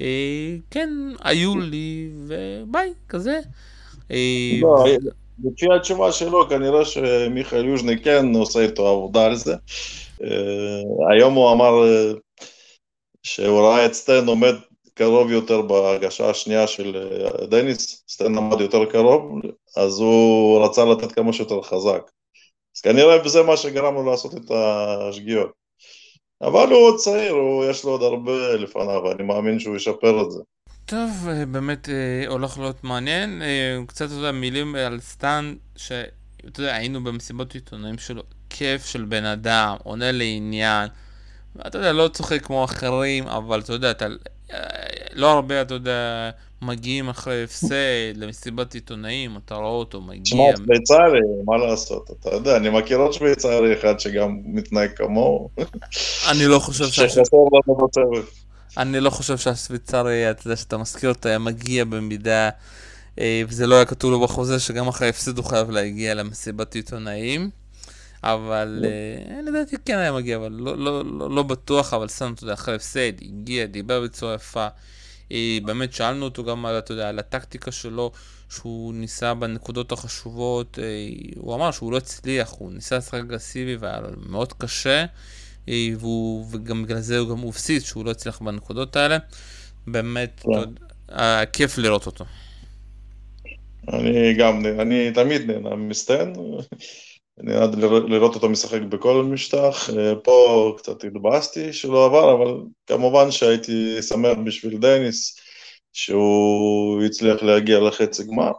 אה, 0.00 0.56
כן, 0.70 0.90
היו 1.20 1.58
לי, 1.58 2.08
וביי, 2.26 2.92
כזה. 3.08 3.40
אה, 4.10 4.58
לא, 4.60 4.84
לפי 5.44 5.66
התשובה 5.76 6.12
שלו, 6.12 6.48
כנראה 6.48 6.84
שמיכאל 6.84 7.64
יוז'ני 7.64 8.02
כן 8.02 8.34
עושה 8.34 8.60
איתו 8.60 8.88
עבודה 8.88 9.24
על 9.24 9.36
זה. 9.36 9.54
היום 11.10 11.34
הוא 11.34 11.52
אמר 11.52 11.72
שהוא 13.22 13.60
ראה 13.60 13.86
את 13.86 13.94
סטן 13.94 14.26
עומד 14.26 14.54
קרוב 14.94 15.30
יותר 15.30 15.62
בהגשה 15.62 16.30
השנייה 16.30 16.66
של 16.66 16.96
אה, 16.96 17.46
דניס, 17.46 18.04
סטן 18.08 18.38
עמד 18.38 18.60
יותר 18.60 18.84
קרוב, 18.84 19.40
אז 19.76 20.00
הוא 20.00 20.64
רצה 20.64 20.84
לתת 20.84 21.12
כמה 21.12 21.32
שיותר 21.32 21.62
חזק. 21.62 22.10
אז 22.76 22.80
כנראה 22.80 23.28
זה 23.28 23.42
מה 23.42 23.56
שגרם 23.56 23.94
לו 23.94 24.10
לעשות 24.10 24.34
את 24.34 24.50
השגיאות. 24.50 25.50
אבל 26.42 26.68
הוא 26.68 26.78
עוד 26.78 26.96
צעיר, 26.96 27.32
הוא, 27.32 27.64
יש 27.64 27.84
לו 27.84 27.90
עוד 27.90 28.02
הרבה 28.02 28.56
לפניו, 28.56 29.02
ואני 29.04 29.22
מאמין 29.22 29.58
שהוא 29.58 29.76
ישפר 29.76 30.22
את 30.22 30.30
זה. 30.30 30.40
טוב, 30.86 31.28
אה, 31.28 31.46
באמת 31.46 31.88
אה, 31.88 32.24
הולך 32.28 32.58
להיות 32.58 32.84
מעניין. 32.84 33.42
קצת, 33.86 34.06
אתה 34.06 34.14
יודע, 34.14 34.32
מילים 34.32 34.74
על 34.74 35.00
סטן, 35.00 35.54
שאתה 35.76 36.60
יודע, 36.60 36.74
היינו 36.74 37.04
במסיבות 37.04 37.54
עיתונאים 37.54 37.98
שלו, 37.98 38.22
כיף 38.50 38.86
של 38.86 39.04
בן 39.04 39.24
אדם, 39.24 39.76
עונה 39.82 40.12
לעניין. 40.12 40.88
אתה 41.66 41.78
יודע, 41.78 41.92
לא 41.92 42.08
צוחק 42.08 42.42
כמו 42.42 42.64
אחרים, 42.64 43.26
אבל 43.26 43.60
אתה 43.60 43.72
יודע, 43.72 43.90
אתה 43.90 44.06
לא 45.12 45.30
הרבה, 45.30 45.62
אתה 45.62 45.74
יודע, 45.74 46.30
מגיעים 46.62 47.08
אחרי 47.08 47.44
הפסד 47.44 48.16
למסיבת 48.20 48.74
עיתונאים, 48.74 49.36
אתה 49.36 49.54
רואה 49.54 49.68
אותו 49.68 50.00
מגיע. 50.00 50.22
תשמע, 50.22 50.56
שוויצרי, 50.56 51.20
מה 51.44 51.56
לעשות, 51.56 52.10
אתה 52.10 52.34
יודע, 52.34 52.56
אני 52.56 52.70
מכיר 52.70 52.98
עוד 52.98 53.12
שוויצרי 53.12 53.74
אחד 53.78 54.00
שגם 54.00 54.38
מתנהג 54.44 54.90
כמוהו. 54.96 55.48
אני 56.30 56.46
לא 56.46 56.58
חושב 56.58 56.84
ש... 56.84 57.00
שחסר 57.00 57.36
לנו 57.36 57.86
בצוות. 57.86 58.24
אני 58.76 59.00
לא 59.00 59.10
חושב 59.10 59.36
שהשוויצרי, 59.36 60.30
אתה 60.30 60.46
יודע, 60.46 60.56
שאתה 60.56 60.76
מזכיר 60.78 61.10
אותו, 61.10 61.28
היה 61.28 61.38
מגיע 61.38 61.84
במידה, 61.84 62.50
אה, 63.18 63.42
וזה 63.48 63.66
לא 63.66 63.74
היה 63.74 63.84
כתוב 63.84 64.10
לו 64.10 64.20
בחוזה, 64.20 64.60
שגם 64.60 64.88
אחרי 64.88 65.08
הפסד 65.08 65.38
הוא 65.38 65.44
חייב 65.44 65.70
להגיע 65.70 66.14
למסיבת 66.14 66.74
עיתונאים. 66.74 67.50
אבל 68.24 68.84
אה, 68.84 69.40
לדעתי 69.42 69.76
כן 69.84 69.98
היה 69.98 70.12
מגיע, 70.12 70.36
אבל 70.36 70.52
לא, 70.52 70.78
לא, 70.78 71.04
לא, 71.04 71.30
לא 71.30 71.42
בטוח, 71.42 71.94
אבל 71.94 72.08
שם, 72.08 72.32
אתה 72.34 72.44
יודע, 72.44 72.54
אחרי 72.54 72.74
הפסד, 72.74 73.22
הגיע, 73.22 73.66
דיבר 73.66 74.00
בצורה 74.00 74.34
יפה. 74.34 74.66
אה, 75.32 75.58
באמת 75.64 75.92
שאלנו 75.92 76.24
אותו 76.24 76.44
גם 76.44 76.66
על, 76.66 76.78
אתה 76.78 76.92
יודע, 76.92 77.08
על 77.08 77.18
הטקטיקה 77.18 77.72
שלו, 77.72 78.12
שהוא 78.50 78.94
ניסה 78.94 79.34
בנקודות 79.34 79.92
החשובות, 79.92 80.78
אה, 80.78 80.84
הוא 81.36 81.54
אמר 81.54 81.70
שהוא 81.70 81.92
לא 81.92 81.96
הצליח, 81.96 82.54
הוא 82.58 82.72
ניסה 82.72 82.96
לשחק 82.96 83.14
אגרסיבי 83.14 83.76
והיה 83.76 84.00
לו 84.00 84.08
מאוד 84.26 84.52
קשה, 84.52 85.04
והוא, 85.68 86.46
וגם 86.50 86.82
בגלל 86.82 87.00
זה 87.00 87.18
הוא 87.18 87.30
גם 87.30 87.38
הופסיד, 87.38 87.82
שהוא 87.82 88.04
לא 88.04 88.10
הצליח 88.10 88.42
בנקודות 88.42 88.96
האלה. 88.96 89.18
באמת, 89.86 90.42
yeah. 90.44 90.48
יודע, 90.50 91.46
כיף 91.46 91.78
לראות 91.78 92.06
אותו. 92.06 92.24
אני 93.92 94.34
גם, 94.34 94.62
אני 94.80 95.12
תמיד 95.12 95.50
נהנה 95.50 95.76
מסטן. 95.76 96.32
נראה 97.38 97.66
לראות 98.08 98.34
אותו 98.34 98.48
משחק 98.48 98.80
בכל 98.80 99.24
משטח, 99.24 99.90
אה, 99.90 100.14
פה 100.16 100.74
קצת 100.78 101.04
התבאסתי 101.04 101.72
שלא 101.72 102.06
עבר, 102.06 102.32
אבל 102.34 102.60
כמובן 102.86 103.30
שהייתי 103.30 104.02
שמח 104.02 104.38
בשביל 104.44 104.78
דניס 104.78 105.36
שהוא 105.92 107.02
הצליח 107.02 107.42
להגיע 107.42 107.80
לחצי 107.80 108.24
גמר. 108.24 108.52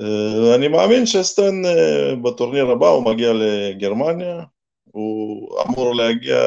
אה, 0.00 0.54
אני 0.54 0.68
מאמין 0.68 1.06
שסטן 1.06 1.64
אה, 1.64 2.14
בטורניר 2.22 2.70
הבא 2.70 2.88
הוא 2.88 3.04
מגיע 3.04 3.32
לגרמניה, 3.32 4.42
הוא 4.84 5.60
אמור 5.62 5.94
להגיע 5.94 6.38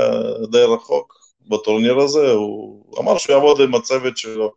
די 0.52 0.64
רחוק 0.64 1.14
בטורניר 1.48 2.00
הזה, 2.00 2.32
הוא 2.32 3.00
אמר 3.00 3.18
שהוא 3.18 3.34
יעבוד 3.34 3.62
עם 3.62 3.76
הצוות 3.76 4.18
שלו 4.18 4.54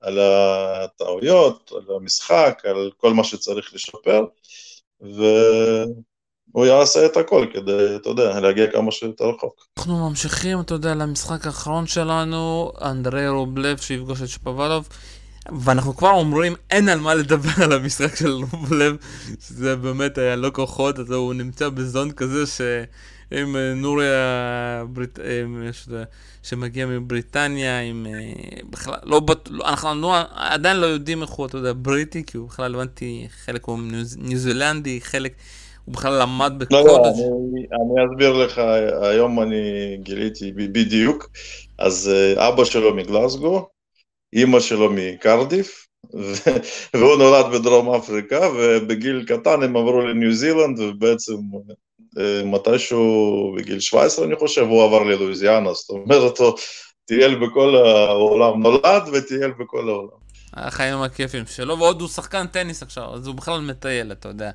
על 0.00 0.18
הטעויות, 0.18 1.72
על 1.72 1.96
המשחק, 1.96 2.62
על 2.64 2.90
כל 2.96 3.12
מה 3.14 3.24
שצריך 3.24 3.74
לשפר. 3.74 4.24
והוא 5.02 6.66
יעשה 6.66 7.06
את 7.06 7.16
הכל 7.16 7.46
כדי, 7.52 7.96
אתה 7.96 8.08
יודע, 8.08 8.40
להגיע 8.40 8.66
כמה 8.72 8.92
שיותר 8.92 9.24
רחוק. 9.24 9.66
אנחנו 9.78 10.08
ממשיכים, 10.08 10.60
אתה 10.60 10.74
יודע, 10.74 10.94
למשחק 10.94 11.46
האחרון 11.46 11.86
שלנו, 11.86 12.72
אנדרי 12.82 13.28
רובלב 13.28 13.78
שיפגוש 13.78 14.22
את 14.22 14.28
שפוולוב. 14.28 14.88
ואנחנו 15.64 15.96
כבר 15.96 16.10
אומרים, 16.10 16.54
אין 16.70 16.88
על 16.88 17.00
מה 17.00 17.14
לדבר 17.14 17.64
על 17.64 17.72
המשחק 17.72 18.16
של 18.16 18.30
רובלב, 18.32 18.96
שזה 19.40 19.76
באמת 19.76 20.18
היה 20.18 20.36
לא 20.36 20.50
כוחות, 20.54 20.98
אז 20.98 21.10
הוא 21.10 21.34
נמצא 21.34 21.68
בזון 21.68 22.12
כזה 22.12 22.46
ש... 22.46 22.60
עם 23.40 23.56
אה, 23.56 23.74
נורי 23.74 24.06
הברית... 24.14 25.18
אה, 25.20 26.02
שמגיע 26.42 26.86
מבריטניה, 26.86 27.80
עם... 27.80 28.06
בכלל, 28.70 28.94
לא 29.02 29.20
לא, 29.50 29.68
אנחנו 29.68 30.00
לא, 30.00 30.14
עדיין 30.34 30.76
לא 30.76 30.86
יודעים 30.86 31.22
איך 31.22 31.30
הוא, 31.30 31.46
אתה 31.46 31.56
יודע, 31.56 31.72
בריטי, 31.76 32.24
כי 32.26 32.36
הוא 32.36 32.48
בכלל 32.48 32.74
הבנתי, 32.74 33.26
חלק 33.44 33.64
הוא 33.64 33.78
ניו 34.18 34.36
זילנדי, 34.36 35.00
חלק... 35.00 35.32
הוא 35.84 35.94
בכלל 35.94 36.22
למד 36.22 36.52
בקודש. 36.58 36.72
לא, 36.72 36.86
לא, 36.86 37.12
אני, 37.12 37.66
אני 37.72 38.12
אסביר 38.12 38.32
לך, 38.32 38.58
היום 39.02 39.42
אני 39.42 39.96
גיליתי 40.02 40.52
בדיוק, 40.52 41.30
אז 41.78 42.10
אבא 42.36 42.64
שלו 42.64 42.94
מגלסגו, 42.94 43.68
אימא 44.32 44.60
שלו 44.60 44.90
מקרדיף, 44.92 45.86
והוא 46.94 47.16
נולד 47.16 47.52
בדרום 47.52 47.94
אפריקה, 47.94 48.48
ובגיל 48.56 49.24
קטן 49.28 49.62
הם 49.62 49.76
עברו 49.76 50.00
לניו 50.00 50.32
זילנד, 50.32 50.80
ובעצם 50.80 51.36
אה, 52.18 52.42
מתישהו 52.44 53.54
בגיל 53.56 53.80
17 53.80 54.24
אני 54.24 54.36
חושב, 54.36 54.62
הוא 54.62 54.84
עבר 54.84 55.02
ללואיזיאנה, 55.02 55.72
זאת 55.72 55.90
אומרת, 55.90 56.38
הוא 56.38 56.58
טייל 57.04 57.46
בכל 57.46 57.76
העולם, 57.76 58.62
נולד 58.62 59.02
וטייל 59.12 59.50
בכל 59.58 59.88
העולם. 59.88 60.22
החיים 60.54 61.02
הכיפים 61.02 61.44
שלו, 61.46 61.78
ועוד 61.78 62.00
הוא 62.00 62.08
שחקן 62.08 62.46
טניס 62.46 62.82
עכשיו, 62.82 63.14
אז 63.14 63.26
הוא 63.26 63.34
בכלל 63.34 63.60
מטייל, 63.60 64.12
אתה 64.12 64.28
יודע. 64.28 64.50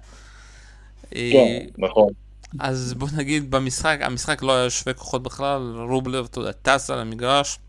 כן, 1.12 1.66
נכון. 1.78 2.10
אז 2.60 2.94
בוא 2.94 3.08
נגיד 3.18 3.52
במשחק, 3.52 3.98
המשחק 4.02 4.42
לא 4.44 4.56
היה 4.56 4.70
שווה 4.70 4.94
כוחות 4.94 5.24
בכלל, 5.24 5.74
רובלב, 5.90 6.28
אתה 6.32 6.40
יודע, 6.40 6.52
טס 6.52 6.90
על 6.90 7.00
המגרש. 7.00 7.60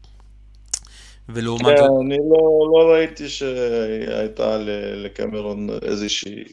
ולעומת... 1.28 1.78
כן, 1.78 1.84
אני 2.06 2.16
לא, 2.30 2.68
לא 2.72 2.92
ראיתי 2.92 3.28
שהייתה 3.28 4.58
לקמרון 4.94 5.68
איזושהי... 5.82 6.44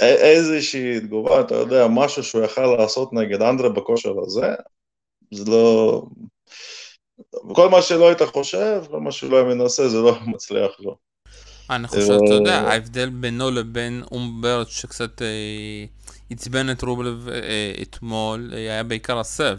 איזושהי 0.00 1.00
תגובה, 1.00 1.40
אתה 1.40 1.54
יודע, 1.54 1.86
משהו 1.90 2.24
שהוא 2.24 2.44
יכל 2.44 2.76
לעשות 2.76 3.12
נגד 3.12 3.42
אנדרה 3.42 3.68
בכושר 3.68 4.12
הזה, 4.26 4.54
זה 5.34 5.50
לא... 5.50 6.02
כל 7.52 7.68
מה 7.68 7.82
שלא 7.82 8.08
היית 8.08 8.22
חושב, 8.22 8.82
כל 8.90 9.00
מה 9.00 9.12
שלא 9.12 9.36
היה 9.36 9.44
מנסה, 9.44 9.88
זה 9.88 9.98
לא 9.98 10.16
מצליח 10.26 10.70
לו. 10.80 10.96
אני 11.70 11.88
חושב, 11.88 12.18
אתה 12.24 12.34
יודע, 12.34 12.64
אה, 12.64 12.72
ההבדל 12.72 13.08
בינו 13.08 13.50
לבין 13.50 14.02
אומברט 14.12 14.68
שקצת 14.68 15.22
אה, 15.22 15.84
עצבן 16.30 16.70
את 16.70 16.82
רובלב 16.82 17.28
אה, 17.28 17.72
אתמול, 17.82 18.50
היה 18.52 18.82
בעיקר 18.82 19.18
הסב. 19.18 19.58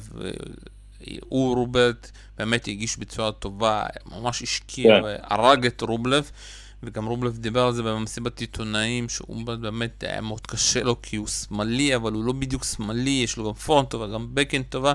הוא 1.29 1.55
רוברט 1.55 2.11
באמת 2.37 2.67
הגיש 2.67 2.97
בצורה 2.97 3.31
טובה, 3.31 3.83
ממש 4.05 4.41
השקיע 4.41 4.99
כן. 4.99 5.03
והרג 5.03 5.65
את 5.65 5.81
רובלב, 5.81 6.31
וגם 6.83 7.05
רובלב 7.05 7.37
דיבר 7.37 7.65
על 7.65 7.73
זה 7.73 7.83
במסיבת 7.83 8.39
עיתונאים, 8.39 9.09
שהוא 9.09 9.45
באמת 9.45 10.03
היה 10.03 10.21
מאוד 10.21 10.47
קשה 10.47 10.83
לו 10.83 11.01
כי 11.01 11.15
הוא 11.15 11.27
שמאלי, 11.27 11.95
אבל 11.95 12.13
הוא 12.13 12.23
לא 12.23 12.33
בדיוק 12.33 12.63
שמאלי, 12.63 13.21
יש 13.23 13.37
לו 13.37 13.47
גם 13.47 13.53
פורן 13.53 13.85
טובה, 13.85 14.07
גם 14.07 14.27
בקן 14.33 14.63
טובה. 14.63 14.93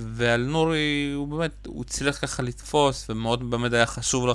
ועל 0.00 0.40
נורי 0.40 1.12
הוא 1.14 1.28
באמת, 1.28 1.66
הוא 1.66 1.84
הצליח 1.86 2.18
ככה 2.22 2.42
לתפוס, 2.42 3.06
ומאוד 3.10 3.50
באמת 3.50 3.72
היה 3.72 3.86
חשוב 3.86 4.26
לו 4.26 4.34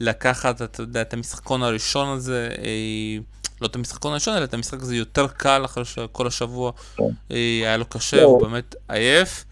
לקחת, 0.00 0.62
אתה 0.62 0.82
יודע, 0.82 1.02
את 1.02 1.14
המשחקון 1.14 1.62
הראשון 1.62 2.08
הזה, 2.08 2.48
אה, 2.58 3.18
לא 3.60 3.66
את 3.66 3.76
המשחקון 3.76 4.10
הראשון, 4.10 4.36
אלא 4.36 4.44
את 4.44 4.54
המשחק 4.54 4.82
הזה 4.82 4.96
יותר 4.96 5.26
קל 5.26 5.64
אחרי 5.64 5.84
שכל 5.84 6.26
השבוע 6.26 6.72
כן. 6.96 7.02
אה, 7.30 7.36
היה 7.36 7.76
לו 7.76 7.84
קשה, 7.84 8.22
הוא 8.22 8.42
באמת 8.42 8.74
עייף. 8.88 9.44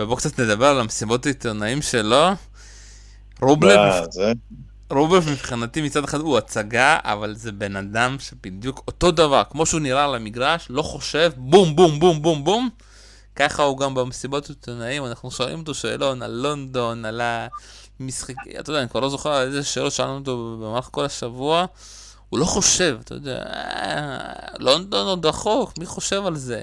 ובואו 0.00 0.16
קצת 0.16 0.40
נדבר 0.40 0.66
על 0.66 0.80
המסיבות 0.80 1.26
העיתונאים 1.26 1.82
שלו. 1.82 2.26
רובלב, 3.42 4.04
רובלב 4.90 5.30
מבחינתי 5.30 5.82
מצד 5.82 6.04
אחד 6.04 6.20
הוא 6.20 6.38
הצגה, 6.38 6.98
אבל 7.04 7.34
זה 7.34 7.52
בן 7.52 7.76
אדם 7.76 8.16
שבדיוק 8.18 8.82
אותו 8.86 9.10
דבר, 9.10 9.42
כמו 9.50 9.66
שהוא 9.66 9.80
נראה 9.80 10.04
על 10.04 10.14
המגרש, 10.14 10.66
לא 10.70 10.82
חושב, 10.82 11.32
בום 11.36 11.76
בום 11.76 12.00
בום 12.00 12.22
בום 12.22 12.44
בום. 12.44 12.68
ככה 13.36 13.62
הוא 13.62 13.78
גם 13.78 13.94
במסיבות 13.94 14.48
עיתונאים, 14.48 15.06
אנחנו 15.06 15.30
שואלים 15.30 15.58
אותו 15.58 15.74
שאלון 15.74 16.22
על 16.22 16.30
לונדון, 16.30 17.04
על 17.04 17.20
המשחק, 18.00 18.34
אתה 18.60 18.70
יודע, 18.70 18.80
אני 18.80 18.88
כבר 18.88 19.00
לא 19.00 19.08
זוכר 19.08 19.30
על 19.30 19.46
איזה 19.46 19.64
שאלות 19.64 19.92
שאלנו 19.92 20.16
אותו 20.18 20.56
במהלך 20.60 20.88
כל 20.90 21.04
השבוע. 21.04 21.66
הוא 22.28 22.38
לא 22.38 22.44
חושב, 22.44 22.98
אתה 23.04 23.14
יודע, 23.14 23.42
אה, 23.46 24.18
לונדון 24.58 25.06
עוד 25.06 25.26
רחוק, 25.26 25.78
מי 25.78 25.86
חושב 25.86 26.26
על 26.26 26.36
זה? 26.36 26.62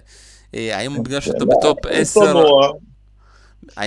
אה, 0.56 0.78
האם 0.78 1.04
בגלל 1.04 1.19
שאתה 1.19 1.45
בטופ 1.45 1.78
10... 1.89 2.34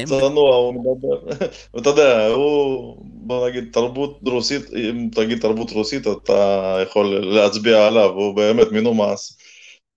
צנוע, 0.04 0.56
הוא 0.56 0.74
מדבר, 0.74 1.46
אתה 1.78 1.90
יודע, 1.90 2.26
הוא, 2.26 2.96
בוא 3.02 3.48
נגיד, 3.48 3.64
תרבות 3.72 4.18
רוסית, 4.26 4.62
אם 4.74 5.08
תגיד 5.12 5.40
תרבות 5.40 5.70
רוסית, 5.70 6.06
אתה 6.06 6.78
יכול 6.82 7.06
להצביע 7.06 7.86
עליו, 7.86 8.10
הוא 8.10 8.36
באמת 8.36 8.66
מנומס. 8.72 9.38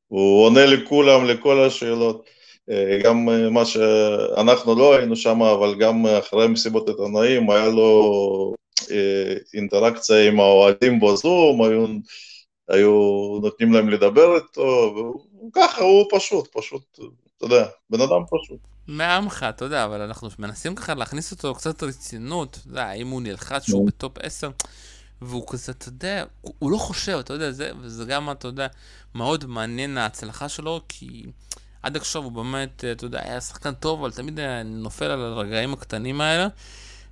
הוא 0.07 0.45
עונה 0.45 0.65
לכולם, 0.65 1.25
לכל 1.25 1.63
השאלות. 1.63 2.25
אה, 2.69 2.99
גם 3.03 3.29
אה, 3.29 3.49
מה 3.49 3.65
שאנחנו 3.65 4.75
לא 4.75 4.95
היינו 4.95 5.15
שם, 5.15 5.41
אבל 5.41 5.75
גם 5.79 6.05
אחרי 6.05 6.47
מסיבות 6.47 6.89
עיתונאים, 6.89 7.49
היה 7.49 7.67
לו 7.67 8.53
אה, 8.91 9.33
אינטראקציה 9.53 10.27
עם 10.27 10.39
האוהדים 10.39 10.99
בזום, 10.99 11.63
היו, 11.63 11.85
היו 12.69 12.91
נותנים 13.41 13.73
להם 13.73 13.89
לדבר 13.89 14.35
איתו, 14.35 14.95
וככה 15.49 15.81
הוא 15.81 16.05
פשוט, 16.11 16.47
פשוט, 16.57 16.99
אתה 17.45 17.55
יודע, 17.55 17.67
בן 17.89 18.01
אדם 18.01 18.23
פשוט. 18.25 18.59
מעמך, 18.87 19.45
אתה 19.49 19.65
יודע, 19.65 19.85
אבל 19.85 20.01
אנחנו 20.01 20.29
מנסים 20.39 20.75
ככה 20.75 20.93
להכניס 20.93 21.31
אותו 21.31 21.55
קצת 21.55 21.83
רצינות, 21.83 22.57
אתה 22.61 22.69
יודע, 22.69 22.85
האם 22.85 23.07
הוא 23.07 23.21
נלחץ 23.21 23.63
שהוא 23.63 23.87
בטופ 23.87 24.17
10, 24.19 24.49
והוא 25.21 25.47
כזה, 25.47 25.71
אתה 25.71 25.87
יודע, 25.87 26.23
הוא 26.59 26.71
לא 26.71 26.77
חושב, 26.77 27.17
אתה 27.19 27.33
יודע, 27.33 27.51
זה, 27.51 27.71
וזה 27.81 28.05
גם, 28.05 28.31
אתה 28.31 28.47
יודע, 28.47 28.67
מאוד 29.15 29.45
מעניין 29.45 29.97
ההצלחה 29.97 30.49
שלו, 30.49 30.81
כי 30.89 31.25
עד 31.83 31.97
עכשיו 31.97 32.23
הוא 32.23 32.31
באמת, 32.31 32.83
אתה 32.91 33.05
יודע, 33.05 33.21
היה 33.23 33.41
שחקן 33.41 33.73
טוב, 33.73 33.99
אבל 33.99 34.11
תמיד 34.11 34.39
היה 34.39 34.63
נופל 34.63 35.05
על 35.05 35.21
הרגעים 35.21 35.73
הקטנים 35.73 36.21
האלה, 36.21 36.47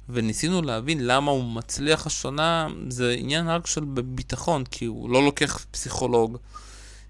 וניסינו 0.10 0.62
להבין 0.62 1.08
למה 1.08 1.32
הוא 1.32 1.44
מצליח 1.44 2.08
השנה, 2.08 2.68
זה 2.90 3.16
עניין 3.18 3.50
רק 3.50 3.68
של 3.68 3.86
ביטחון, 3.86 4.64
כי 4.66 4.86
הוא 4.86 5.10
לא 5.10 5.24
לוקח 5.26 5.66
פסיכולוג. 5.72 6.38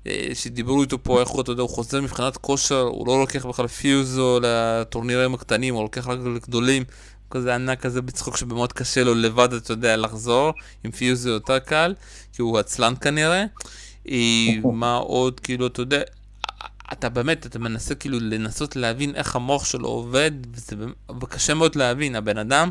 אה, 0.08 0.28
שדיברו 0.34 0.82
איתו 0.82 1.04
פה, 1.04 1.20
איך 1.20 1.30
הוא, 1.30 1.42
אתה 1.42 1.52
יודע, 1.52 1.62
הוא 1.62 1.70
חוזר 1.70 2.02
מבחינת 2.02 2.38
כושר, 2.38 2.82
הוא 2.82 3.08
לא 3.08 3.20
לוקח 3.20 3.46
בכלל 3.46 3.68
פיוזו 3.68 4.40
לטורנירים 4.44 5.34
הקטנים, 5.34 5.74
הוא 5.74 5.84
לוקח 5.84 6.08
רק 6.08 6.20
לגדולים, 6.36 6.84
כזה 7.30 7.56
ענק 7.56 7.82
כזה 7.82 8.02
בצחוק 8.02 8.38
שבמאוד 8.38 8.74
קשה 8.74 9.04
לו 9.04 9.16
לבד, 9.16 9.54
אתה 9.54 9.74
יודע, 9.74 9.98
לחזור, 9.98 10.54
עם 10.84 10.92
פיוזו 10.92 11.30
יותר 11.30 11.60
קל, 11.60 11.94
כי 12.34 12.42
הוא 12.42 12.60
עצלן 12.60 12.94
כנראה. 13.02 13.46
אה, 14.10 14.16
מה 14.74 14.96
עוד, 14.96 15.40
כאילו, 15.40 15.68
אתה 15.68 15.82
יודע, 15.82 16.02
אתה 16.94 17.10
באמת, 17.10 17.46
אתה 17.46 17.60
מנסה 17.60 17.96
כאילו 17.96 18.20
לנסות 18.22 18.76
להבין 18.76 19.16
איך 19.16 19.36
המוח 19.36 19.66
שלו 19.66 19.88
עובד, 19.88 20.32
וזה 20.54 20.76
קשה 21.30 21.54
מאוד 21.54 21.76
להבין, 21.76 22.16
הבן 22.16 22.38
אדם. 22.38 22.70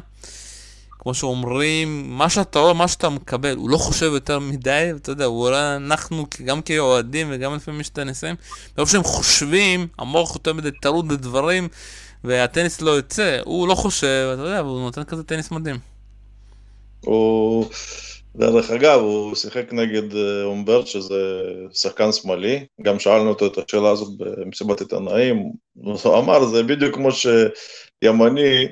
כמו 1.03 1.15
שאומרים, 1.15 2.19
מה 2.19 2.31
שאתה 2.31 2.59
רואה, 2.59 2.73
מה 2.73 2.89
שאתה 2.89 3.09
מקבל, 3.09 3.57
הוא 3.57 3.71
לא 3.71 3.77
חושב 3.77 4.11
יותר 4.13 4.39
מדי, 4.39 4.91
אתה 4.97 5.11
יודע, 5.11 5.25
הוא 5.25 5.37
רואה, 5.37 5.77
אנחנו 5.77 6.27
גם 6.45 6.63
כאוהדים 6.63 7.27
וגם 7.31 7.55
לפעמים 7.55 7.81
יש 7.81 7.89
טניסאים, 7.89 8.35
ברוב 8.77 8.89
שהם 8.89 9.03
חושבים, 9.03 9.87
המוח 9.99 10.35
יותר 10.35 10.53
מדי 10.53 10.71
טרוד 10.83 11.09
בדברים, 11.09 11.69
והטניס 12.25 12.81
לא 12.81 12.91
יוצא, 12.91 13.39
הוא 13.45 13.69
לא 13.69 13.75
חושב, 13.75 14.31
אתה 14.35 14.43
יודע, 14.43 14.63
והוא 14.63 14.81
נותן 14.81 15.05
כזה 15.05 15.25
טניס 15.25 15.51
מדהים. 15.51 15.79
הוא, 17.01 17.67
דרך 18.37 18.71
אגב, 18.71 19.01
הוא 19.01 19.35
שיחק 19.35 19.73
נגד 19.73 20.15
אה, 20.17 20.45
אומברט, 20.45 20.87
שזה 20.87 21.43
שחקן 21.73 22.13
שמאלי, 22.13 22.67
גם 22.83 22.99
שאלנו 22.99 23.29
אותו 23.29 23.47
את 23.47 23.59
השאלה 23.59 23.91
הזאת 23.91 24.09
במסיבת 24.19 24.81
עיתונאים, 24.81 25.53
הוא 25.75 26.19
אמר, 26.19 26.45
זה 26.45 26.63
בדיוק 26.63 26.95
כמו 26.95 27.09
שימני 27.13 28.67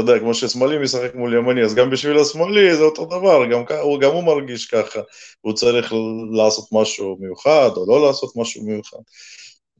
אתה 0.00 0.10
יודע, 0.10 0.20
כמו 0.20 0.34
ששמאלי 0.34 0.78
משחק 0.78 1.14
מול 1.14 1.34
ימני, 1.34 1.64
אז 1.64 1.74
גם 1.74 1.90
בשביל 1.90 2.18
השמאלי 2.18 2.76
זה 2.76 2.82
אותו 2.82 3.04
דבר, 3.06 3.46
גם, 3.46 3.64
גם 4.00 4.10
הוא 4.10 4.24
מרגיש 4.24 4.66
ככה, 4.66 5.00
הוא 5.40 5.52
צריך 5.52 5.92
לעשות 6.32 6.68
משהו 6.72 7.16
מיוחד 7.20 7.70
או 7.76 7.86
לא 7.88 8.06
לעשות 8.06 8.32
משהו 8.36 8.64
מיוחד. 8.64 8.98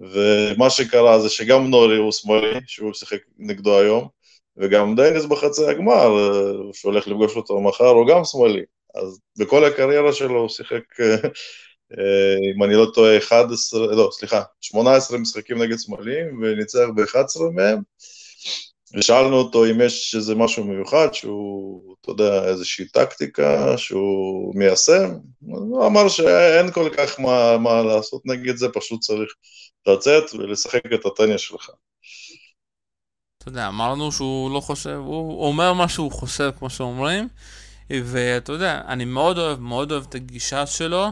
ומה 0.01 0.71
שקרה 0.71 1.21
זה 1.21 1.29
שגם 1.29 1.71
נורי 1.71 1.97
הוא 1.97 2.13
שמאלי, 2.13 2.61
שהוא 2.67 2.95
שיחק 2.95 3.19
נגדו 3.39 3.79
היום, 3.79 4.09
וגם 4.57 4.95
דניס 4.95 5.25
בחצי 5.25 5.65
הגמר, 5.67 6.31
שהולך 6.73 7.09
לפגוש 7.09 7.37
אותו 7.37 7.61
מחר, 7.61 7.89
הוא 7.89 8.09
גם 8.09 8.25
שמאלי. 8.25 8.63
אז 8.95 9.21
בכל 9.39 9.65
הקריירה 9.65 10.13
שלו 10.13 10.41
הוא 10.41 10.49
שיחק, 10.49 11.01
אה, 11.99 12.37
אם 12.57 12.63
אני 12.63 12.75
לא 12.75 12.87
טועה, 12.95 13.19
11, 13.19 13.87
לא, 13.87 14.09
סליחה, 14.13 14.43
18 14.61 15.19
משחקים 15.19 15.63
נגד 15.63 15.79
שמאליים, 15.79 16.43
וניצח 16.43 16.87
ב-11 16.97 17.41
מהם. 17.55 17.79
ושאלנו 18.97 19.37
אותו 19.37 19.67
אם 19.67 19.81
יש 19.81 20.15
איזה 20.15 20.35
משהו 20.35 20.65
מיוחד, 20.65 21.09
שהוא, 21.13 21.95
אתה 22.01 22.11
יודע, 22.11 22.49
איזושהי 22.49 22.89
טקטיקה 22.89 23.79
שהוא 23.79 24.55
מיישם, 24.55 25.11
הוא 25.41 25.87
אמר 25.87 26.09
שאין 26.09 26.73
כל 26.73 26.91
כך 26.97 27.21
מה, 27.21 27.59
מה 27.59 27.83
לעשות 27.83 28.23
נגד 28.27 28.57
זה, 28.57 28.69
פשוט 28.69 29.01
צריך 29.01 29.33
לצאת 29.87 30.35
ולשחק 30.35 30.83
את 30.95 31.07
הטניה 31.07 31.39
שלך. 31.39 31.71
אתה 33.39 33.49
יודע, 33.49 33.69
אמרנו 33.69 34.13
שהוא 34.13 34.51
לא 34.55 34.61
חושב, 34.61 35.01
הוא 35.05 35.47
אומר 35.47 35.73
מה 35.73 35.89
שהוא 35.89 36.13
חושב, 36.13 36.51
כמו 36.59 36.71
שאומרים, 36.71 37.29
ואתה 37.91 38.53
יודע, 38.53 38.81
אני 38.89 39.05
מאוד 39.05 39.39
אוהב, 39.39 39.61
מאוד 39.61 39.93
אוהב 39.93 40.05
את 40.09 40.15
הגישה 40.15 40.67
שלו, 40.67 41.07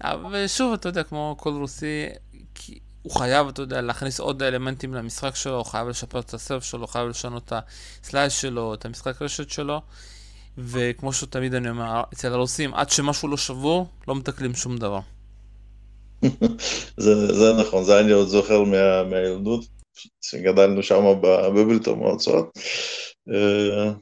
אבל 0.00 0.46
שוב, 0.46 0.72
אתה 0.72 0.88
יודע, 0.88 1.02
כמו 1.02 1.34
כל 1.38 1.50
רוסי, 1.50 2.06
הוא 3.06 3.14
חייב, 3.14 3.48
אתה 3.48 3.62
יודע, 3.62 3.80
להכניס 3.80 4.20
עוד 4.20 4.42
אלמנטים 4.42 4.94
למשחק 4.94 5.34
שלו, 5.34 5.56
הוא 5.56 5.64
חייב 5.64 5.88
לשפר 5.88 6.18
את 6.18 6.34
הסרף 6.34 6.64
שלו, 6.64 6.80
הוא 6.80 6.88
חייב 6.88 7.08
לשנות 7.08 7.44
את 7.44 7.52
הסלייס 8.02 8.32
שלו, 8.32 8.74
את 8.74 8.84
המשחק 8.84 9.22
רשת 9.22 9.50
שלו. 9.50 9.80
וכמו 10.58 11.12
שתמיד 11.12 11.54
אני 11.54 11.70
אומר, 11.70 12.02
אצל 12.12 12.32
הרוסים, 12.32 12.74
עד 12.74 12.90
שמשהו 12.90 13.28
לא 13.28 13.36
שבור, 13.36 13.86
לא 14.08 14.14
מתקלים 14.14 14.54
שום 14.54 14.78
דבר. 14.78 15.00
זה, 16.96 17.32
זה 17.34 17.52
נכון, 17.60 17.84
זה 17.84 18.00
אני 18.00 18.12
עוד 18.12 18.28
זוכר 18.28 18.64
מה, 18.64 19.02
מהילדות, 19.04 19.64
שגדלנו 20.20 20.82
שם 20.82 21.04
בברית 21.22 21.86
המועצות. 21.86 22.58
אה, 23.32 23.92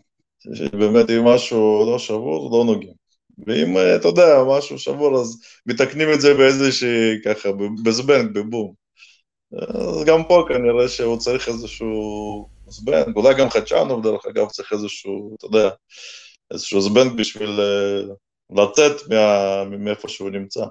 שבאמת 0.55 1.11
אם 1.11 1.25
משהו 1.25 1.91
לא 1.93 1.99
שבור, 1.99 2.59
לא 2.59 2.65
נוגעים. 2.65 2.95
ואם, 3.47 3.77
אה, 3.77 3.97
אתה 3.97 4.09
יודע, 4.09 4.45
משהו 4.59 4.79
שבור, 4.79 5.21
אז 5.21 5.41
מתקנים 5.67 6.13
את 6.13 6.21
זה 6.21 6.35
באיזושהי, 6.35 7.23
ככה, 7.25 7.49
בזבנג, 7.85 8.35
בבום. 8.35 8.84
אז 9.59 10.05
גם 10.07 10.25
פה 10.25 10.45
כנראה 10.49 10.89
שהוא 10.89 11.19
צריך 11.19 11.49
איזשהו 11.49 12.49
זבנג, 12.67 13.17
אולי 13.17 13.35
גם 13.35 13.51
חדשנוב, 13.51 14.03
דרך 14.03 14.27
אגב, 14.27 14.49
צריך 14.49 14.73
איזשהו, 14.73 15.37
אתה 15.39 15.47
יודע, 15.47 15.71
איזשהו 16.51 16.81
זבנג 16.81 17.19
בשביל 17.19 17.61
אה, 17.61 18.15
לצאת 18.51 18.97
מאיפה 19.79 20.09
שהוא 20.09 20.31
נמצא. 20.31 20.65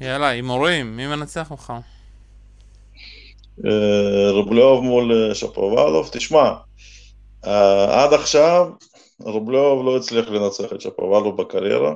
יאללה, 0.00 0.28
הימורים, 0.28 0.96
מי 0.96 1.06
מנצח 1.06 1.50
מחר? 1.50 1.78
אה, 3.66 4.30
רובלוב 4.30 4.84
מול 4.84 5.34
שפובלוב, 5.34 6.08
תשמע, 6.12 6.54
עד 7.88 8.12
עכשיו 8.12 8.70
רובלוב 9.20 9.86
לא 9.86 9.96
הצליח 9.96 10.28
לנצח 10.28 10.72
את 10.72 10.80
שפובלוב 10.80 11.42
בקריירה, 11.42 11.94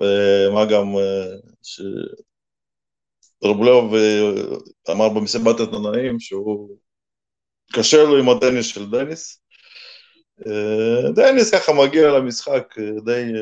ומה 0.00 0.64
גם 0.64 0.94
שרובלוב 3.44 3.94
אמר 4.90 5.08
במסיבת 5.08 5.60
עיתונאים 5.60 6.20
שהוא 6.20 6.76
קשה 7.72 8.02
לו 8.02 8.18
עם 8.18 8.28
הטניס 8.28 8.66
של 8.66 8.90
דניס. 8.90 9.40
דניס 11.14 11.54
ככה 11.54 11.72
מגיע 11.72 12.08
למשחק 12.08 12.74
די, 13.04 13.32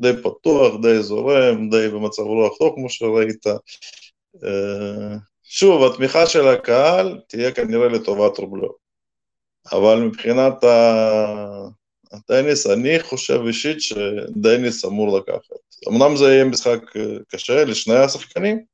די 0.00 0.12
פתוח, 0.22 0.74
די 0.82 1.02
זורם, 1.02 1.70
די 1.70 1.88
במצב 1.88 2.22
רוח 2.22 2.58
טוב 2.58 2.74
כמו 2.74 2.90
שראית. 2.90 3.46
שוב, 5.42 5.92
התמיכה 5.92 6.26
של 6.26 6.48
הקהל 6.48 7.20
תהיה 7.28 7.52
כנראה 7.52 7.88
לטובת 7.88 8.38
רובלוב. 8.38 8.72
אבל 9.72 10.00
מבחינת 10.00 10.54
הטניס, 12.12 12.66
אני 12.66 13.00
חושב 13.00 13.40
אישית 13.46 13.80
שדניס 13.80 14.84
אמור 14.84 15.18
לקחת. 15.18 15.56
אמנם 15.88 16.16
זה 16.16 16.24
יהיה 16.24 16.44
משחק 16.44 16.80
קשה 17.28 17.64
לשני 17.64 17.94
השחקנים, 17.94 18.71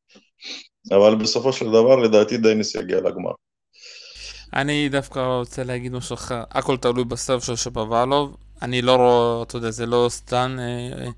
אבל 0.90 1.14
בסופו 1.14 1.53
של 1.53 1.66
דבר 1.68 1.96
לדעתי 1.96 2.37
דניס 2.37 2.74
יגיע 2.74 3.01
לגמר. 3.01 3.31
אני 4.55 4.88
דווקא 4.88 5.18
רוצה 5.18 5.64
להגיד 5.64 5.92
משהו 5.92 6.14
אחר, 6.14 6.42
הכל 6.51 6.77
תלוי 6.77 7.05
בסרב 7.05 7.40
של 7.40 7.57
שפוואלוב, 7.57 8.37
אני 8.62 8.83
לא 8.83 8.96
רואה, 8.96 9.42
אתה 9.42 9.57
יודע, 9.57 9.70
זה 9.70 9.87
לא 9.87 10.07
סטן. 10.11 10.57
אה, 10.59 11.05
אה, 11.05 11.11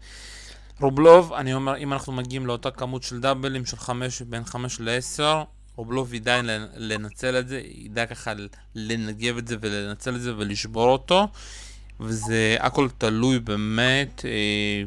רובלוב, 0.80 1.32
אני 1.32 1.54
אומר, 1.54 1.76
אם 1.76 1.92
אנחנו 1.92 2.12
מגיעים 2.12 2.46
לאותה 2.46 2.70
כמות 2.70 3.02
של 3.02 3.20
דאבלים 3.20 3.66
של 3.66 3.76
חמש, 3.76 4.22
בין 4.22 4.44
חמש 4.44 4.80
לעשר, 4.80 5.42
רובלוב 5.76 6.14
ידע 6.14 6.40
לנצל 6.76 7.38
את 7.38 7.48
זה, 7.48 7.62
ידע 7.64 8.06
ככה 8.06 8.32
לנגב 8.74 9.38
את 9.38 9.48
זה 9.48 9.56
ולנצל 9.60 10.14
את 10.14 10.20
זה 10.20 10.36
ולשבור 10.36 10.88
אותו, 10.88 11.28
וזה 12.00 12.56
הכל 12.60 12.88
תלוי 12.98 13.38
באמת. 13.38 14.24
אה, 14.24 14.82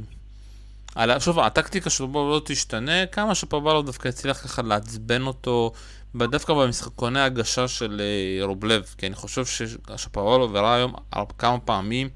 שוב, 1.20 1.40
הטקטיקה 1.40 1.90
של 1.90 2.04
רובלוב 2.04 2.30
לא 2.30 2.42
תשתנה, 2.46 3.06
כמה 3.06 3.36
שפבלוב 3.36 3.86
דווקא 3.86 4.08
יצליח 4.08 4.38
ככה 4.44 4.62
לעצבן 4.62 5.22
אותו, 5.22 5.72
דווקא 6.16 6.54
במשחקוני 6.54 7.20
הגשה 7.20 7.68
של 7.68 8.02
אה, 8.02 8.46
רובלב, 8.46 8.96
כי 8.98 9.08
אני 9.08 9.16
חושב 9.16 9.46
שפבלוב 9.98 10.56
הראה 10.56 10.76
היום 10.76 10.94
כמה 11.38 11.60
פעמים 11.60 12.10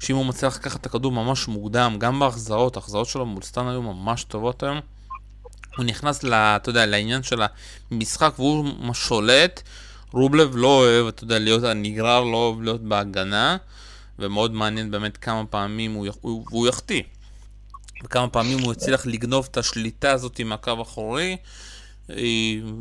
שאם 0.00 0.16
הוא 0.16 0.26
מצליח 0.26 0.56
לקחת 0.56 0.80
את 0.80 0.86
הכדור 0.86 1.12
ממש 1.12 1.48
מוקדם, 1.48 1.96
גם 1.98 2.20
בהחזרות, 2.20 2.76
ההחזרות 2.76 3.06
שלו 3.06 3.26
מול 3.26 3.42
סטן 3.42 3.68
היו 3.68 3.82
ממש 3.82 4.24
טובות 4.24 4.62
היום. 4.62 4.80
הוא 5.76 5.84
נכנס, 5.84 6.22
לה, 6.22 6.56
אתה 6.56 6.70
יודע, 6.70 6.86
לעניין 6.86 7.22
של 7.22 7.42
המשחק 7.90 8.32
והוא 8.38 8.94
שולט. 8.94 9.62
רובלב 10.12 10.56
לא 10.56 10.66
אוהב, 10.66 11.06
אתה 11.06 11.24
יודע, 11.24 11.38
להיות 11.38 11.64
הנגרר, 11.64 12.24
לא 12.24 12.36
אוהב 12.36 12.62
להיות 12.62 12.80
בהגנה, 12.80 13.56
ומאוד 14.18 14.52
מעניין 14.52 14.90
באמת 14.90 15.16
כמה 15.16 15.46
פעמים 15.46 15.92
הוא, 15.92 16.06
הוא, 16.20 16.44
הוא 16.50 16.68
יחטיא. 16.68 17.02
וכמה 18.04 18.28
פעמים 18.28 18.58
הוא 18.58 18.72
הצליח 18.72 19.06
לגנוב 19.06 19.48
את 19.50 19.56
השליטה 19.56 20.12
הזאת 20.12 20.40
מהקו 20.40 20.70
האחורי. 20.78 21.36
אה, 22.10 22.16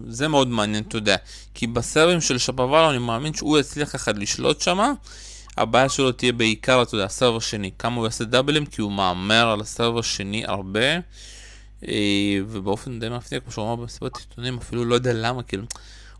זה 0.07 0.27
מאוד 0.27 0.47
מעניין, 0.47 0.83
אתה 0.83 0.97
יודע. 0.97 1.15
כי 1.53 1.67
בסרבים 1.67 2.21
של 2.21 2.37
שפוואלו 2.37 2.89
אני 2.89 2.97
מאמין 2.97 3.33
שהוא 3.33 3.57
יצליח 3.57 3.91
ככה 3.93 4.11
לשלוט 4.11 4.61
שמה. 4.61 4.91
הבעיה 5.57 5.89
שלו 5.89 6.11
תהיה 6.11 6.31
בעיקר, 6.31 6.81
אתה 6.81 6.95
יודע, 6.95 7.05
הסרב 7.05 7.37
השני. 7.37 7.71
כמה 7.79 7.95
הוא 7.95 8.05
יעשה 8.05 8.23
דאבלים, 8.23 8.65
כי 8.65 8.81
הוא 8.81 8.91
מהמר 8.91 9.49
על 9.49 9.61
הסרב 9.61 9.97
השני 9.97 10.45
הרבה. 10.45 10.99
אה, 11.87 12.39
ובאופן 12.47 12.99
די 12.99 13.09
מפתיע, 13.09 13.39
כמו 13.39 13.51
שהוא 13.51 13.65
אמר 13.65 13.75
במסיבת 13.75 14.17
עיתונים, 14.17 14.57
אפילו 14.57 14.85
לא 14.85 14.95
יודע 14.95 15.13
למה, 15.13 15.43
כאילו, 15.43 15.63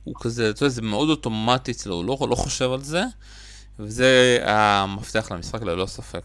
הוא 0.04 0.16
כזה, 0.20 0.50
אתה 0.50 0.64
יודע, 0.64 0.70
זה 0.70 0.82
מאוד 0.82 1.10
אוטומטי 1.10 1.72
אצלו, 1.72 1.96
הוא 1.96 2.06
לא, 2.06 2.28
לא 2.30 2.36
חושב 2.36 2.72
על 2.72 2.84
זה, 2.84 3.04
וזה 3.80 4.40
המפתח 4.46 5.32
למשחק 5.32 5.62
ללא 5.62 5.86
ספק. 5.86 6.22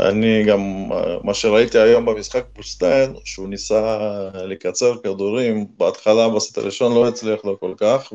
אני 0.00 0.44
גם, 0.44 0.88
מה 1.24 1.34
שראיתי 1.34 1.78
היום 1.78 2.06
במשחק 2.06 2.44
פוסטיין, 2.52 3.14
שהוא 3.24 3.48
ניסה 3.48 3.98
לקצר 4.34 4.96
כדורים, 5.02 5.66
בהתחלה 5.76 6.28
בסט 6.28 6.58
הראשון 6.58 6.94
לא 6.94 7.08
הצליח 7.08 7.44
לו 7.44 7.60
כל 7.60 7.74
כך, 7.76 8.12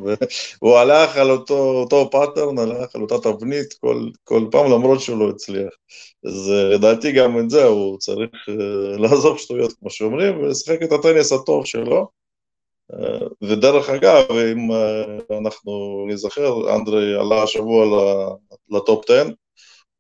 והוא 0.62 0.78
הלך 0.78 1.18
על 1.18 1.32
אותו, 1.32 1.54
אותו 1.54 2.10
pattern, 2.12 2.58
הלך 2.58 2.96
על 2.96 3.02
אותה 3.02 3.18
תבנית 3.18 3.74
כל, 3.74 4.10
כל 4.24 4.46
פעם, 4.52 4.72
למרות 4.72 5.02
שהוא 5.02 5.20
לא 5.20 5.30
הצליח. 5.30 5.74
אז 6.26 6.50
לדעתי 6.50 7.12
גם 7.12 7.40
את 7.40 7.50
זה 7.50 7.64
הוא 7.64 7.98
צריך 7.98 8.30
uh, 8.50 9.00
לעזוב 9.02 9.38
שטויות, 9.38 9.74
כמו 9.80 9.90
שאומרים, 9.90 10.40
ולשחק 10.40 10.84
את 10.84 10.92
הטניס 10.92 11.32
הטוב 11.32 11.66
שלו. 11.66 12.08
Uh, 12.94 12.98
ודרך 13.42 13.90
אגב, 13.90 14.26
אם 14.32 14.72
אנחנו 15.40 16.06
נזכר, 16.10 16.76
אנדרי 16.76 17.16
עלה 17.16 17.44
השבוע 17.44 17.86
לטופ 18.70 19.10
10, 19.10 19.30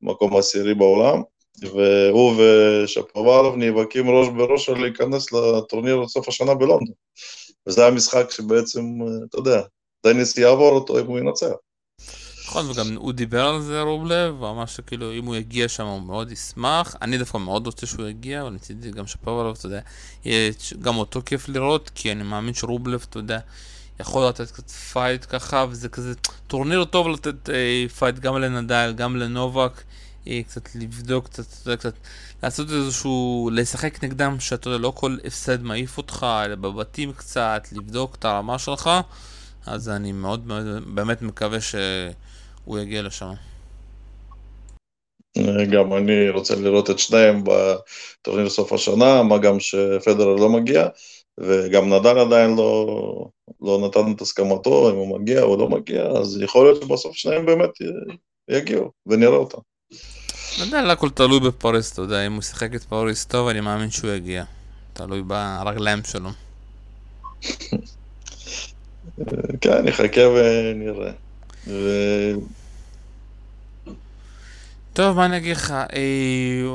מקום 0.01 0.37
עשירי 0.37 0.73
בעולם. 0.73 1.21
והוא 1.61 2.35
ושפובלוב 2.37 3.55
נאבקים 3.55 4.09
ראש 4.09 4.27
בראש 4.27 4.69
על 4.69 4.81
להיכנס 4.81 5.31
לטורניר 5.31 6.01
עד 6.01 6.07
סוף 6.07 6.27
השנה 6.27 6.53
בלונדון. 6.53 6.93
וזה 7.67 7.87
המשחק 7.87 8.31
שבעצם, 8.31 8.81
אתה 9.29 9.37
יודע, 9.37 9.61
דניס 10.05 10.37
יעבור 10.37 10.71
אותו 10.71 10.99
אם 10.99 11.05
הוא 11.05 11.19
ינצח. 11.19 11.47
נכון, 12.45 12.69
וגם 12.69 12.95
הוא 12.95 13.13
דיבר 13.13 13.45
על 13.45 13.61
זה 13.61 13.81
רובלב, 13.81 14.35
הוא 14.39 14.49
אמר 14.49 14.65
שכאילו 14.65 15.13
אם 15.13 15.25
הוא 15.25 15.35
יגיע 15.35 15.67
שם 15.67 15.85
הוא 15.85 16.01
מאוד 16.01 16.31
ישמח. 16.31 16.95
אני 17.01 17.17
דווקא 17.17 17.37
מאוד 17.37 17.65
רוצה 17.65 17.85
שהוא 17.85 18.07
יגיע, 18.07 18.41
אבל 18.41 18.49
מצידי 18.49 18.91
גם 18.91 19.07
שפובלוב, 19.07 19.57
אתה 19.59 19.65
יודע, 19.65 19.81
גם 20.81 20.97
אותו 20.97 21.21
כיף 21.25 21.49
לראות, 21.49 21.91
כי 21.95 22.11
אני 22.11 22.23
מאמין 22.23 22.53
שרובלב, 22.53 23.05
אתה 23.09 23.19
יודע, 23.19 23.39
יכול 23.99 24.27
לתת 24.27 24.51
קצת 24.51 24.69
fight 24.69 25.25
ככה, 25.29 25.65
וזה 25.69 25.89
כזה 25.89 26.13
טורניר 26.47 26.85
טוב 26.85 27.07
לתת 27.07 27.49
אה, 27.49 27.85
fight 27.99 28.19
גם 28.19 28.37
לנדל, 28.37 28.93
גם 28.97 29.15
לנובק. 29.15 29.81
אה, 30.27 30.41
קצת 30.43 30.75
לבדוק, 30.75 31.25
קצת, 31.25 31.77
קצת 31.79 31.93
לעשות 32.43 32.67
איזשהו, 32.69 33.49
לשחק 33.53 34.03
נגדם, 34.03 34.39
שאתה 34.39 34.67
יודע, 34.67 34.77
לא 34.77 34.91
כל 34.95 35.17
הפסד 35.25 35.63
מעיף 35.63 35.97
אותך, 35.97 36.25
אלא 36.45 36.55
באמת 36.55 37.13
קצת, 37.13 37.67
לבדוק 37.71 38.15
את 38.15 38.25
הרמה 38.25 38.59
שלך, 38.59 38.89
אז 39.65 39.89
אני 39.89 40.11
מאוד 40.11 40.47
מאוד 40.47 40.63
באמת 40.95 41.21
מקווה 41.21 41.61
שהוא 41.61 42.79
יגיע 42.79 43.01
לשם. 43.01 43.33
גם 45.71 45.93
אני 45.93 46.29
רוצה 46.29 46.55
לראות 46.55 46.89
את 46.89 46.99
שניהם 46.99 47.43
בטורניר 47.43 48.49
סוף 48.49 48.73
השנה, 48.73 49.23
מה 49.23 49.37
גם 49.37 49.59
שפדרר 49.59 50.35
לא 50.35 50.49
מגיע, 50.49 50.87
וגם 51.39 51.93
נדל 51.93 52.17
עדיין 52.19 52.55
לא, 52.55 53.27
לא 53.61 53.87
נתן 53.87 54.11
את 54.15 54.21
הסכמתו, 54.21 54.91
אם 54.91 54.95
הוא 54.95 55.19
מגיע 55.19 55.41
או 55.41 55.57
לא 55.57 55.69
מגיע, 55.69 56.03
אז 56.03 56.41
יכול 56.41 56.65
להיות 56.65 56.83
שבסוף 56.83 57.15
שניהם 57.15 57.45
באמת 57.45 57.69
יגיעו, 58.49 58.91
ונראה 59.05 59.37
אותם. 59.37 59.70
לא 60.59 60.65
יודע, 60.65 60.91
הכל 60.91 61.09
תלוי 61.09 61.39
בפריס, 61.39 61.93
אתה 61.93 62.01
יודע, 62.01 62.27
אם 62.27 62.33
הוא 62.33 62.41
שיחק 62.41 62.75
את 62.75 62.83
פריס 62.83 63.25
טוב, 63.25 63.47
אני 63.47 63.61
מאמין 63.61 63.91
שהוא 63.91 64.11
יגיע. 64.11 64.43
תלוי 64.93 65.21
ברגליים 65.21 66.03
שלו. 66.03 66.29
כן, 69.61 69.85
נחכה 69.85 70.21
ונראה. 70.21 71.11
טוב, 74.93 75.17
מה 75.17 75.25
אני 75.25 75.37
אגיד 75.37 75.55
לך, 75.55 75.73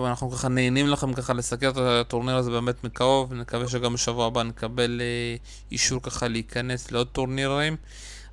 אנחנו 0.07 0.31
ככה 0.31 0.49
נהנים 0.49 0.89
לכם 0.89 1.13
ככה 1.13 1.33
לסקר 1.33 1.71
את 1.71 1.77
הטורניר 1.77 2.37
הזה 2.37 2.51
באמת 2.51 2.85
מקרוב, 2.85 3.35
נקווה 3.35 3.69
שגם 3.69 3.95
בשבוע 3.95 4.27
הבא 4.27 4.43
נקבל 4.43 5.01
אה, 5.01 5.37
אישור 5.73 6.03
ככה 6.03 6.29
להיכנס 6.29 6.93
לעוד 6.93 7.07
טורנירים. 7.07 7.77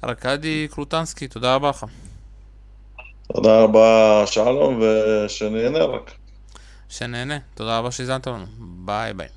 ארכדי 0.03 0.67
קלוטנסקי, 0.71 1.27
תודה 1.27 1.55
רבה 1.55 1.69
לך. 1.69 1.85
תודה 3.27 3.63
רבה 3.63 4.23
שלום 4.25 4.81
ושנהנה 4.81 5.85
רק. 5.85 6.11
שנהנה, 6.89 7.37
תודה 7.55 7.79
רבה 7.79 7.91
שהזנת 7.91 8.27
לנו, 8.27 8.45
ביי 8.59 9.13
ביי. 9.13 9.27